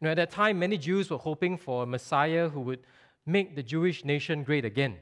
[0.02, 2.80] At that time, many Jews were hoping for a Messiah who would
[3.26, 4.98] make the Jewish nation great again.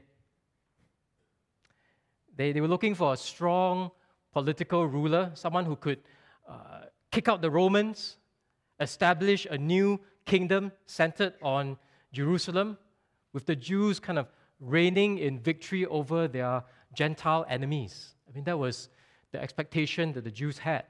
[2.34, 3.90] They, they were looking for a strong
[4.32, 6.00] political ruler, someone who could
[6.48, 8.16] uh, kick out the Romans,
[8.80, 11.78] establish a new kingdom centered on
[12.12, 12.78] Jerusalem,
[13.32, 14.28] with the Jews kind of
[14.60, 18.14] reigning in victory over their Gentile enemies.
[18.28, 18.88] I mean, that was
[19.32, 20.84] the expectation that the Jews had.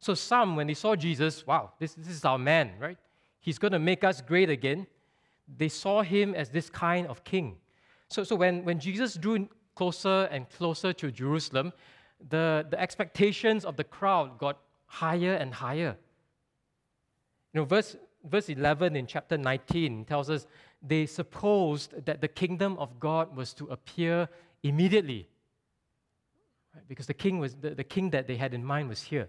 [0.00, 2.98] So, some, when they saw Jesus, wow, this, this is our man, right?
[3.40, 4.86] He's going to make us great again.
[5.56, 7.56] They saw him as this kind of king.
[8.08, 11.72] So, so when, when Jesus drew closer and closer to Jerusalem,
[12.28, 15.96] the, the expectations of the crowd got higher and higher.
[17.52, 20.46] You know, verse, verse 11 in chapter 19 tells us
[20.82, 24.28] they supposed that the kingdom of God was to appear
[24.62, 25.28] immediately.
[26.74, 26.84] Right?
[26.88, 29.28] Because the king, was, the, the king that they had in mind was here.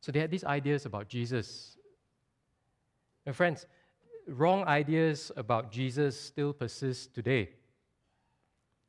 [0.00, 1.76] So they had these ideas about Jesus.
[3.26, 3.66] And friends,
[4.26, 7.50] wrong ideas about Jesus still persist today.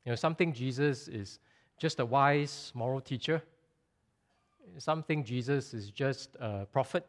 [0.04, 1.38] You know, some think Jesus is
[1.78, 3.42] just a wise moral teacher.
[4.78, 7.06] Some think Jesus is just a prophet.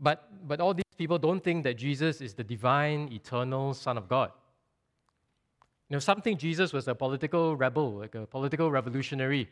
[0.00, 4.08] But, but all these people don't think that Jesus is the divine, eternal Son of
[4.08, 4.32] God.
[5.88, 9.48] You know, some think Jesus was a political rebel, like a political revolutionary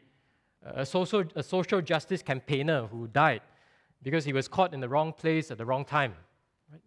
[0.64, 3.42] a social, a social justice campaigner who died
[4.02, 6.14] because he was caught in the wrong place at the wrong time.
[6.70, 6.80] Right?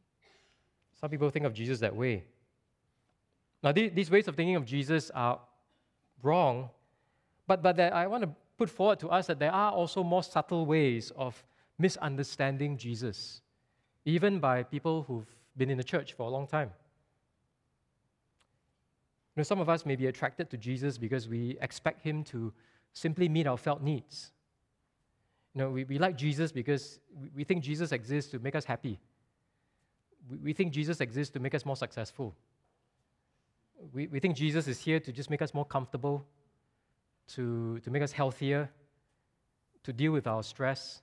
[0.99, 2.23] Some people think of Jesus that way.
[3.63, 5.39] Now, these ways of thinking of Jesus are
[6.21, 6.69] wrong,
[7.47, 10.65] but, but I want to put forward to us that there are also more subtle
[10.65, 11.43] ways of
[11.77, 13.41] misunderstanding Jesus,
[14.05, 16.69] even by people who've been in the church for a long time.
[19.35, 22.53] You know, some of us may be attracted to Jesus because we expect him to
[22.95, 24.31] simply meet our felt needs.
[25.53, 28.65] You know, we, we like Jesus because we, we think Jesus exists to make us
[28.65, 28.99] happy.
[30.31, 32.33] We, we think Jesus exists to make us more successful.
[33.93, 36.25] We, we think Jesus is here to just make us more comfortable,
[37.33, 38.69] to, to make us healthier,
[39.83, 41.01] to deal with our stress.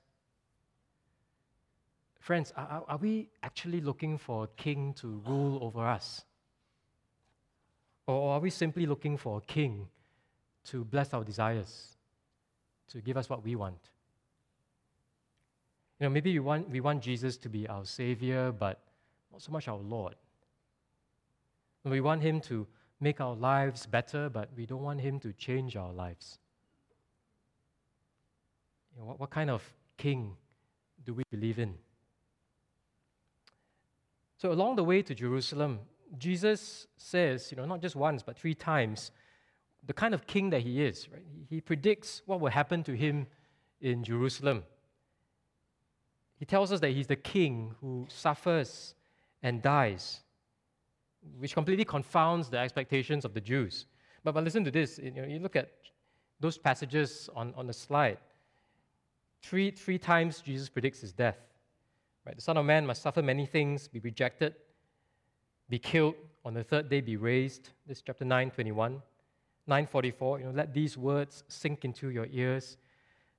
[2.20, 6.24] Friends, are, are we actually looking for a king to rule over us?
[8.07, 9.88] Or are we simply looking for a king
[10.64, 11.96] to bless our desires,
[12.88, 13.90] to give us what we want.
[15.98, 18.81] You know, maybe we want, we want Jesus to be our Savior, but
[19.31, 20.14] not so much our Lord.
[21.85, 22.66] We want Him to
[23.01, 26.38] make our lives better, but we don't want Him to change our lives.
[28.94, 29.62] You know, what, what kind of
[29.96, 30.37] king
[31.05, 31.75] do we believe in?
[34.38, 35.81] So, along the way to Jerusalem,
[36.18, 39.12] Jesus says, you know, not just once, but three times,
[39.87, 41.09] the kind of king that he is.
[41.12, 41.23] Right?
[41.49, 43.27] He predicts what will happen to him
[43.81, 44.64] in Jerusalem.
[46.38, 48.95] He tells us that he's the king who suffers
[49.42, 50.21] and dies,
[51.38, 53.87] which completely confounds the expectations of the Jews.
[54.25, 54.99] But, but listen to this.
[55.03, 55.71] You, know, you look at
[56.40, 58.18] those passages on, on the slide.
[59.40, 61.38] Three, three times Jesus predicts his death.
[62.25, 62.37] Right?
[62.37, 64.55] The Son of Man must suffer many things, be rejected,
[65.68, 66.14] be killed,
[66.45, 67.71] on the third day be raised.
[67.87, 69.01] This is chapter 9, 21.
[69.66, 72.77] 944, you know, let these words sink into your ears.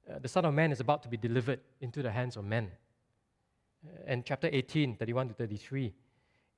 [0.09, 2.71] Uh, the Son of Man is about to be delivered into the hands of men.
[3.86, 5.91] Uh, and chapter 18, 31 to 33, you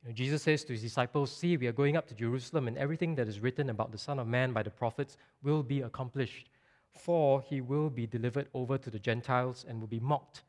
[0.06, 3.16] know, Jesus says to his disciples, See, we are going up to Jerusalem, and everything
[3.16, 6.50] that is written about the Son of Man by the prophets will be accomplished.
[6.92, 10.44] For he will be delivered over to the Gentiles and will be mocked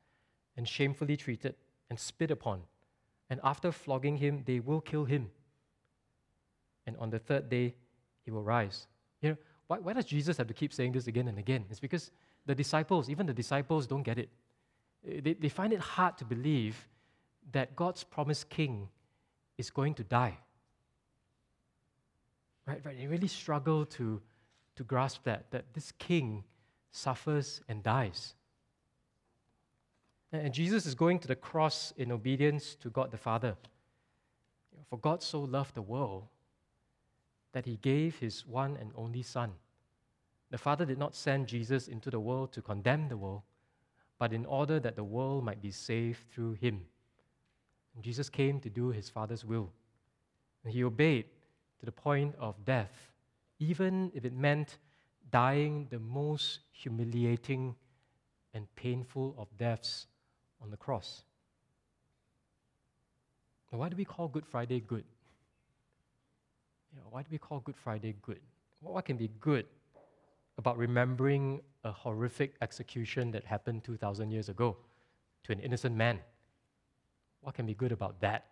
[0.57, 1.55] and shamefully treated
[1.91, 2.63] and spit upon.
[3.31, 5.31] And after flogging him, they will kill him.
[6.87, 7.75] And on the third day,
[8.25, 8.87] he will rise.
[9.23, 11.65] You know, why, why does Jesus have to keep saying this again and again?
[11.71, 12.11] It's because
[12.45, 14.29] the disciples, even the disciples, don't get it.
[15.07, 16.89] Uh, they, they find it hard to believe
[17.53, 18.89] that God's promised king
[19.59, 20.37] is going to die.
[22.67, 22.99] Right, right.
[22.99, 24.21] They really struggle to,
[24.77, 26.45] to grasp that, that this king
[26.91, 28.35] suffers and dies.
[30.33, 33.57] And Jesus is going to the cross in obedience to God the Father.
[34.91, 36.25] For God so loved the world
[37.57, 39.51] that he gave his one and only Son.
[40.51, 43.45] The Father did not send Jesus into the world to condemn the world,
[44.19, 46.83] but in order that the world might be saved through him.
[47.95, 49.73] And Jesus came to do his Father's will.
[50.65, 51.25] And he obeyed
[51.81, 52.93] to the point of death,
[53.59, 54.77] even if it meant
[55.31, 57.75] dying the most humiliating
[58.53, 60.09] and painful of deaths
[60.61, 61.25] on the cross.
[63.73, 65.05] Now, why do we call Good Friday good?
[66.97, 68.41] You know, why do we call Good Friday good?
[68.81, 69.67] What can be good
[70.57, 74.79] about remembering a horrific execution that happened 2,000 years ago
[75.45, 76.21] to an innocent man?
[77.43, 78.47] What can be good about that?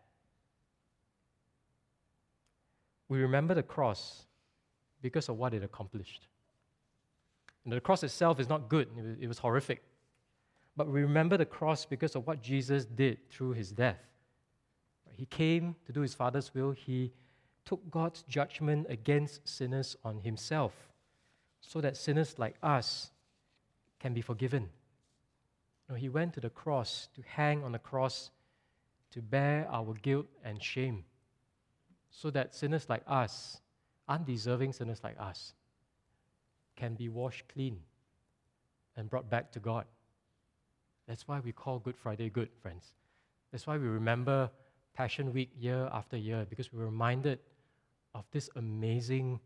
[3.08, 4.26] We remember the cross
[5.00, 6.28] because of what it accomplished.
[7.64, 8.88] And the cross itself is not good,
[9.20, 9.82] it was, horrific.
[10.76, 14.00] But we remember the cross because of what Jesus did through his death.
[15.12, 17.12] He came to do his Father's will, he
[17.64, 20.72] took God's judgment against sinners on himself
[21.60, 23.10] so that sinners like us
[23.98, 24.68] can be forgiven.
[25.88, 28.30] No, he went to the cross to hang on the cross
[29.12, 31.04] to bear our guilt and shame
[32.10, 33.60] so that sinners like us,
[34.08, 35.54] undeserving sinners like us,
[36.76, 37.78] can be washed clean
[38.96, 39.84] and brought back to God.
[41.08, 42.92] That's why we call Good Friday good, friends.
[43.52, 44.50] That's why we remember
[44.94, 47.38] Passion Week year after year, because we're reminded
[48.14, 49.40] of this amazing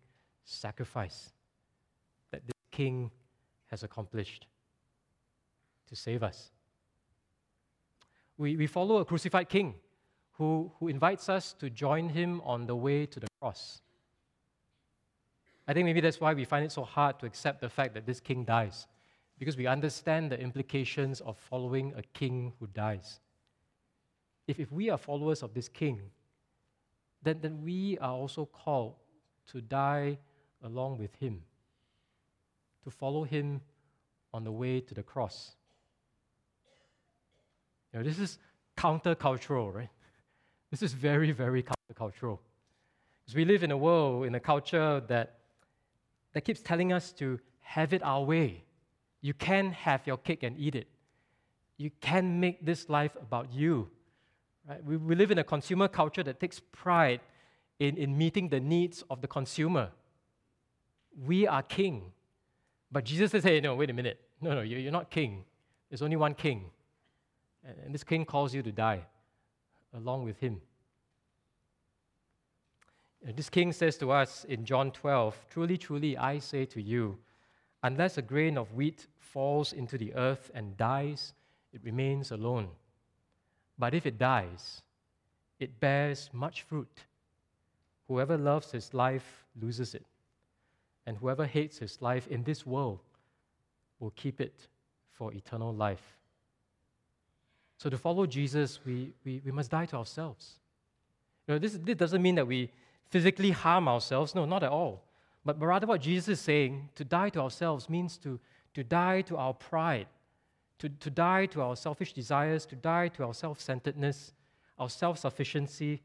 [0.45, 1.33] sacrifice
[2.31, 3.11] that this King
[3.67, 4.47] has accomplished
[5.89, 6.51] to save us.
[8.37, 9.75] We, we follow a crucified King
[10.33, 13.81] who, who invites us to join him on the way to the cross.
[15.67, 18.07] I think maybe that's why we find it so hard to accept the fact that
[18.07, 18.87] this king dies,
[19.39, 23.21] because we understand the implications of following a king who dies.
[24.47, 26.01] If, if we are followers of this king,
[27.23, 28.95] then, then we are also called
[29.49, 30.19] to die
[30.63, 31.43] along with him,
[32.85, 33.61] to follow him
[34.33, 35.53] on the way to the cross.
[37.93, 38.39] You know, this is
[38.77, 39.91] countercultural, right?
[40.71, 42.39] This is very, very countercultural.
[43.25, 45.39] Because we live in a world, in a culture that
[46.33, 48.65] that keeps telling us to have it our way.
[49.21, 50.89] You can have your cake and eat it.
[51.77, 53.89] You can make this life about you.
[54.69, 54.85] Right?
[54.85, 57.21] We, we live in a consumer culture that takes pride
[57.79, 59.91] in, in meeting the needs of the consumer.
[61.25, 62.13] We are king.
[62.91, 64.21] But Jesus says, hey, no, wait a minute.
[64.41, 65.45] No, no, you're not king.
[65.89, 66.71] There's only one king.
[67.85, 69.05] And this king calls you to die
[69.95, 70.61] along with him.
[73.35, 77.19] This king says to us in John 12 Truly, truly, I say to you,
[77.83, 81.35] unless a grain of wheat falls into the earth and dies,
[81.73, 82.69] it remains alone.
[83.79, 84.83] But if it dies,
[85.61, 87.05] it bears much fruit.
[88.09, 90.05] Whoever loves his life loses it,
[91.07, 93.01] and whoever hates his life in this world
[94.01, 94.67] will keep it
[95.13, 96.17] for eternal life.
[97.77, 100.55] So, to follow Jesus, we, we, we must die to ourselves.
[101.47, 102.71] You know, this, this doesn't mean that we
[103.11, 104.35] physically harm ourselves.
[104.35, 105.03] No, not at all.
[105.45, 108.41] But rather, what Jesus is saying, to die to ourselves means to,
[108.75, 110.07] to die to our pride,
[110.79, 114.33] to, to die to our selfish desires, to die to our self centeredness,
[114.79, 116.03] our self sufficiency,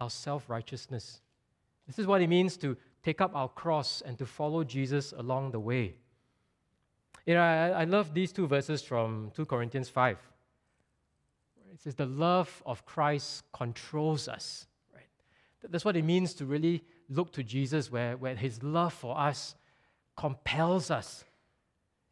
[0.00, 1.20] our self righteousness.
[1.86, 5.52] This is what it means to take up our cross and to follow Jesus along
[5.52, 5.94] the way.
[7.24, 10.18] You know, I, I love these two verses from 2 Corinthians 5.
[11.72, 14.66] It says, The love of Christ controls us.
[14.94, 15.06] Right?
[15.68, 19.54] That's what it means to really look to Jesus, where, where his love for us
[20.16, 21.24] compels us.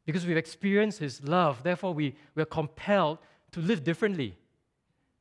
[0.04, 3.18] Because we've experienced his love, therefore, we, we're compelled
[3.52, 4.36] to live differently,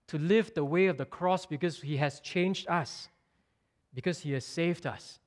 [0.08, 3.08] to live the way of the cross because he has changed us,
[3.94, 5.20] because he has saved us.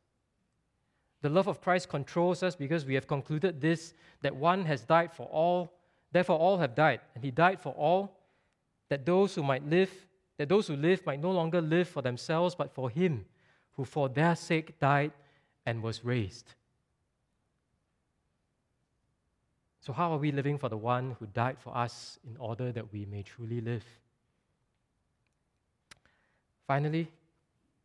[1.23, 5.13] The love of Christ controls us because we have concluded this that one has died
[5.13, 5.73] for all,
[6.13, 8.21] therefore, all have died, and he died for all,
[8.91, 9.91] that those who might live
[10.39, 13.25] that those who live might no longer live for themselves, but for him
[13.73, 15.13] who for their sake died
[15.65, 16.55] and was raised.
[19.87, 22.93] So, how are we living for the one who died for us in order that
[22.93, 23.85] we may truly live?
[26.67, 27.07] Finally,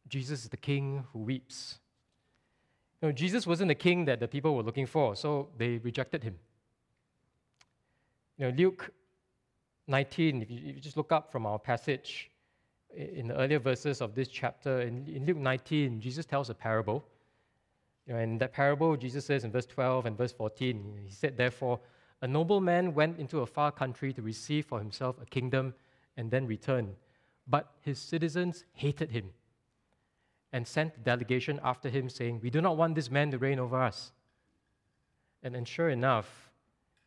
[0.08, 1.78] Jesus is the king who weeps.
[3.00, 6.24] You know, Jesus wasn't the king that the people were looking for, so they rejected
[6.24, 6.40] him.
[8.40, 8.92] You know, Luke
[9.86, 12.32] 19, if you, if you just look up from our passage,
[12.96, 17.06] in the earlier verses of this chapter, in, in Luke 19, Jesus tells a parable.
[18.08, 21.38] You know, and that parable, Jesus says in verse 12 and verse 14, he said,
[21.38, 21.80] Therefore,
[22.22, 25.74] a nobleman went into a far country to receive for himself a kingdom
[26.18, 26.96] and then return.
[27.48, 29.32] But his citizens hated him
[30.54, 33.60] and sent a delegation after him, saying, We do not want this man to reign
[33.60, 34.12] over us.
[35.44, 36.52] And, and sure enough,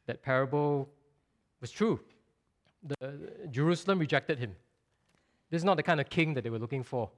[0.07, 0.89] that parable
[1.61, 2.01] was true.
[2.83, 4.57] The, Jerusalem rejected him.
[5.51, 7.11] This is not the kind of king that they were looking for.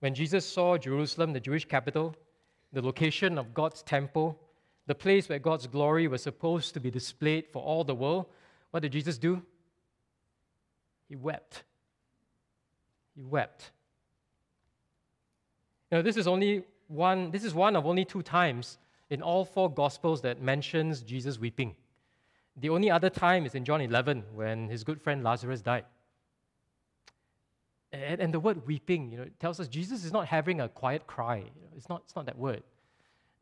[0.00, 2.14] When Jesus saw Jerusalem, the Jewish capital,
[2.72, 4.38] the location of God's temple,
[4.86, 8.26] the place where God's glory was supposed to be displayed for all the world,
[8.70, 9.42] what did Jesus do?
[11.08, 11.64] He wept.
[13.16, 13.72] He wept.
[15.90, 18.78] You know, this is only one, this is one of only two times
[19.10, 21.74] in all four Gospels that mentions Jesus weeping.
[22.56, 25.84] The only other time is in John 11 when his good friend Lazarus died.
[27.92, 31.06] And, and the word weeping, you know, tells us Jesus is not having a quiet
[31.06, 31.38] cry.
[31.38, 32.62] You know, it's, not, it's not that word.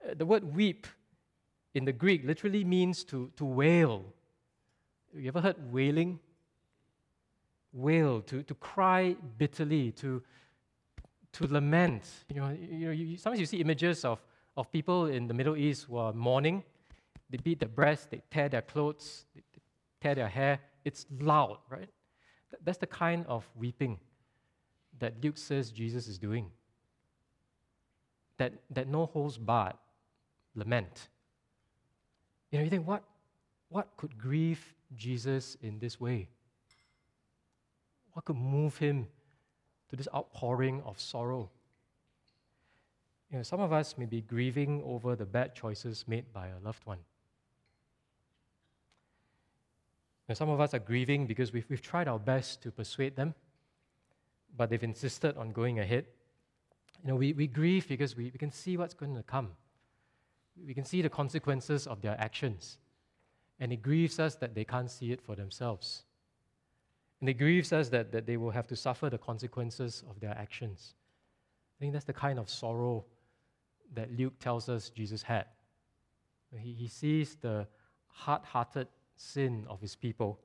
[0.05, 0.86] Uh, the word weep
[1.74, 4.05] in the Greek literally means to, to wail.
[5.14, 6.18] You ever heard wailing?
[7.72, 10.22] Wail, to, to cry bitterly, to,
[11.32, 12.05] to lament.
[12.32, 14.22] You know, you know you, sometimes you see images of,
[14.57, 16.64] of people in the Middle East who are mourning.
[17.28, 19.42] They beat their breasts, they tear their clothes, they
[20.01, 20.61] tear their hair.
[20.86, 21.90] It's loud, right?
[22.64, 23.99] That's the kind of weeping
[24.99, 26.51] that Luke says Jesus is doing.
[28.38, 29.74] That, that no holds barred
[30.55, 31.09] lament.
[32.51, 33.03] You know, you think, what,
[33.68, 36.28] what could grieve Jesus in this way?
[38.12, 39.07] What could move him
[39.90, 41.51] to this outpouring of sorrow?
[43.30, 46.59] You know, some of us may be grieving over the bad choices made by a
[46.64, 46.99] loved one.
[50.32, 53.34] Some of us are grieving because we've, we've tried our best to persuade them,
[54.57, 56.07] but they've insisted on going ahead.
[57.03, 59.51] You know, we, we grieve because we, we can see what's going to come
[60.66, 62.78] we can see the consequences of their actions.
[63.61, 66.05] And it grieves us that they can't see it for themselves.
[67.20, 70.36] And it grieves us that, that they will have to suffer the consequences of their
[70.38, 70.94] actions.
[71.76, 73.05] I think that's the kind of sorrow
[73.94, 75.46] that Luke tells us Jesus had.
[76.57, 77.66] He, he sees the
[78.07, 80.40] hard hearted sin of his people,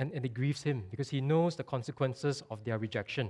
[0.00, 3.28] and, and it grieves him because he knows the consequences of their rejection.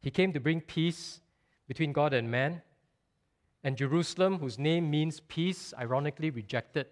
[0.00, 1.20] He came to bring peace
[1.68, 2.62] between God and man,
[3.62, 6.88] and Jerusalem, whose name means peace, ironically rejected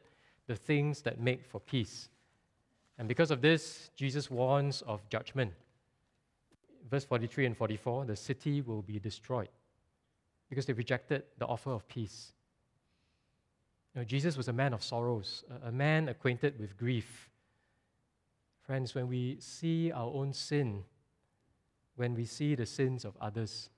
[0.46, 2.08] the things that make for peace.
[2.96, 5.52] And because of this, Jesus warns of judgment.
[6.88, 9.48] Verse 43 and 44 the city will be destroyed
[10.48, 12.32] because they rejected the offer of peace.
[13.94, 17.30] You know, Jesus was a man of sorrows, a man acquainted with grief.
[18.70, 20.84] Friends, when we see our own sin,
[21.96, 23.68] when we see the sins of others,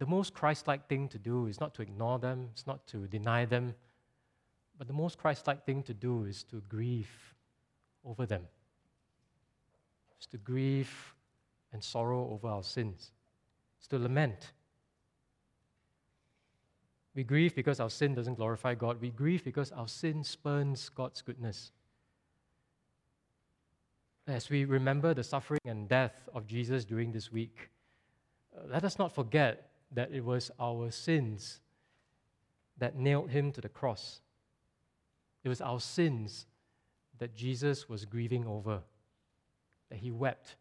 [0.00, 3.06] the most Christ like thing to do is not to ignore them, it's not to
[3.06, 3.72] deny them,
[4.76, 7.36] but the most Christ like thing to do is to grieve
[8.04, 8.42] over them.
[10.16, 11.14] It's to grieve
[11.72, 13.12] and sorrow over our sins.
[13.78, 14.54] It's to lament.
[17.14, 19.00] We grieve because our sin doesn't glorify God.
[19.00, 21.70] We grieve because our sin spurns God's goodness.
[24.26, 27.68] As we remember the suffering and death of Jesus during this week,
[28.56, 31.60] uh, let us not forget that it was our sins
[32.78, 34.22] that nailed him to the cross.
[35.44, 36.46] It was our sins
[37.18, 38.80] that Jesus was grieving over,
[39.90, 40.56] that he wept.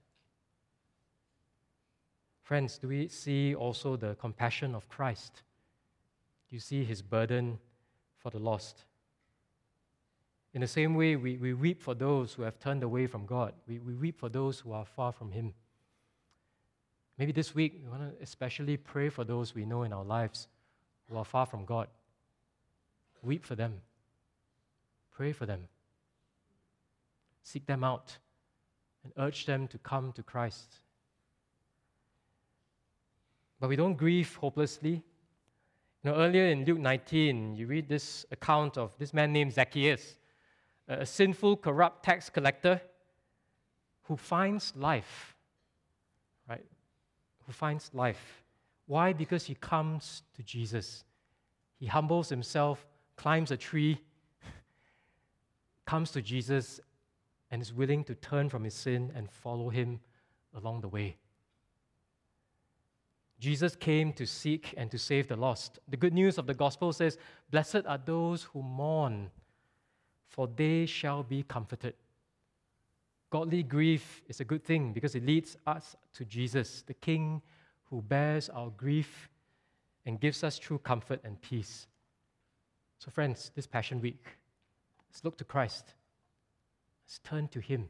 [2.42, 5.42] Friends, do we see also the compassion of Christ?
[6.50, 7.60] Do you see his burden
[8.18, 8.84] for the lost?
[10.54, 13.54] In the same way, we, we weep for those who have turned away from God.
[13.68, 15.54] We, we weep for those who are far from him.
[17.18, 20.48] Maybe this week, we want to especially pray for those we know in our lives
[21.10, 21.88] who are far from God.
[23.24, 23.82] Weep for them.
[25.16, 25.68] Pray for them.
[27.44, 28.18] Seek them out
[29.04, 30.76] and urge them to come to Christ.
[33.60, 35.02] But we don't grieve hopelessly.
[36.04, 40.16] You know, earlier in Luke 19, you read this account of this man named Zacchaeus,
[40.88, 42.82] a sinful, corrupt tax collector
[44.04, 45.34] who finds life
[46.48, 46.66] right?
[47.46, 48.44] who finds life.
[48.86, 49.14] Why?
[49.14, 51.04] Because he comes to Jesus.
[51.80, 54.00] He humbles himself, climbs a tree,
[55.86, 56.80] comes to Jesus,
[57.52, 60.00] and is willing to turn from his sin and follow him
[60.56, 61.18] along the way.
[63.40, 65.80] Jesus came to seek and to save the lost.
[65.90, 67.18] The good news of the gospel says,
[67.52, 69.30] Blessed are those who mourn,
[70.34, 71.94] for they shall be comforted.
[73.30, 77.40] Godly grief is a good thing because it leads us to Jesus, the King
[77.86, 79.30] who bears our grief
[80.08, 81.86] and gives us true comfort and peace.
[82.98, 84.26] So, friends, this Passion Week,
[85.08, 85.94] let's look to Christ.
[87.06, 87.88] Let's turn to Him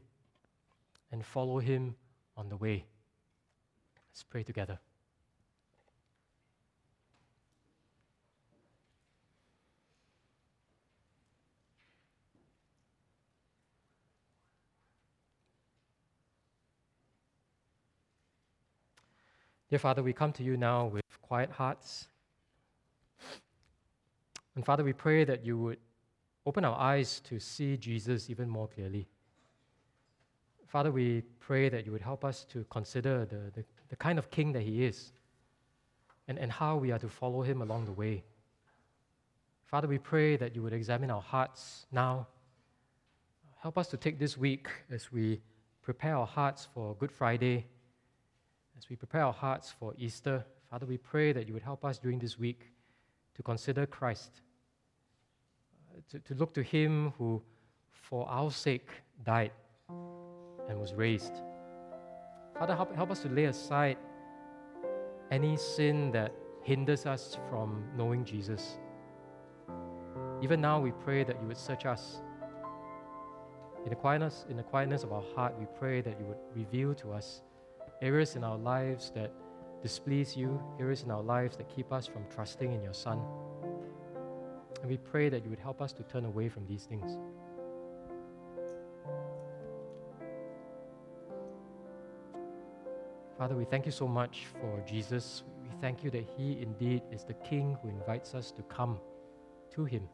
[1.10, 1.94] and follow Him
[2.36, 2.84] on the way.
[4.12, 4.78] Let's pray together.
[19.74, 22.06] Dear Father, we come to you now with quiet hearts.
[24.54, 25.78] And Father, we pray that you would
[26.46, 29.08] open our eyes to see Jesus even more clearly.
[30.68, 34.30] Father, we pray that you would help us to consider the, the, the kind of
[34.30, 35.10] king that he is
[36.28, 38.22] and, and how we are to follow him along the way.
[39.64, 42.28] Father, we pray that you would examine our hearts now.
[43.60, 45.40] Help us to take this week as we
[45.82, 47.66] prepare our hearts for Good Friday,
[48.76, 50.44] as we prepare our hearts for Easter.
[50.70, 52.72] Father, we pray that you would help us during this week
[53.34, 54.42] to consider Christ,
[55.90, 57.42] uh, to, to look to him who,
[57.90, 58.88] for our sake,
[59.24, 59.52] died
[60.68, 61.34] and was raised.
[62.58, 63.96] Father, help, help us to lay aside
[65.30, 68.78] any sin that hinders us from knowing Jesus.
[70.42, 72.20] Even now, we pray that you would search us.
[73.84, 76.94] In the, quietness, in the quietness of our heart, we pray that you would reveal
[76.94, 77.42] to us
[78.02, 79.32] areas in our lives that
[79.82, 83.20] displease you, areas in our lives that keep us from trusting in your Son.
[84.80, 87.18] And we pray that you would help us to turn away from these things.
[93.38, 95.42] Father, we thank you so much for Jesus.
[95.62, 98.98] We thank you that He indeed is the King who invites us to come
[99.74, 100.08] to Him.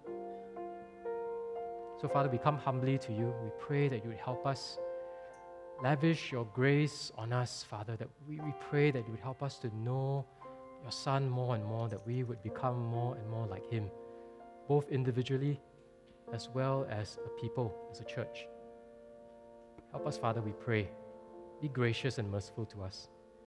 [2.01, 3.35] So, Father, we come humbly to you.
[3.45, 4.79] We pray that you would help us.
[5.83, 9.59] Lavish your grace on us, Father, that we, we pray that you would help us
[9.59, 10.27] to know
[10.83, 13.91] your Son more and more, that we would become more and more like Him,
[14.69, 15.59] both individually
[16.35, 18.47] as well as a people, as a church.
[19.91, 20.89] Help us, Father, we pray.
[21.63, 23.09] Be gracious and merciful to us.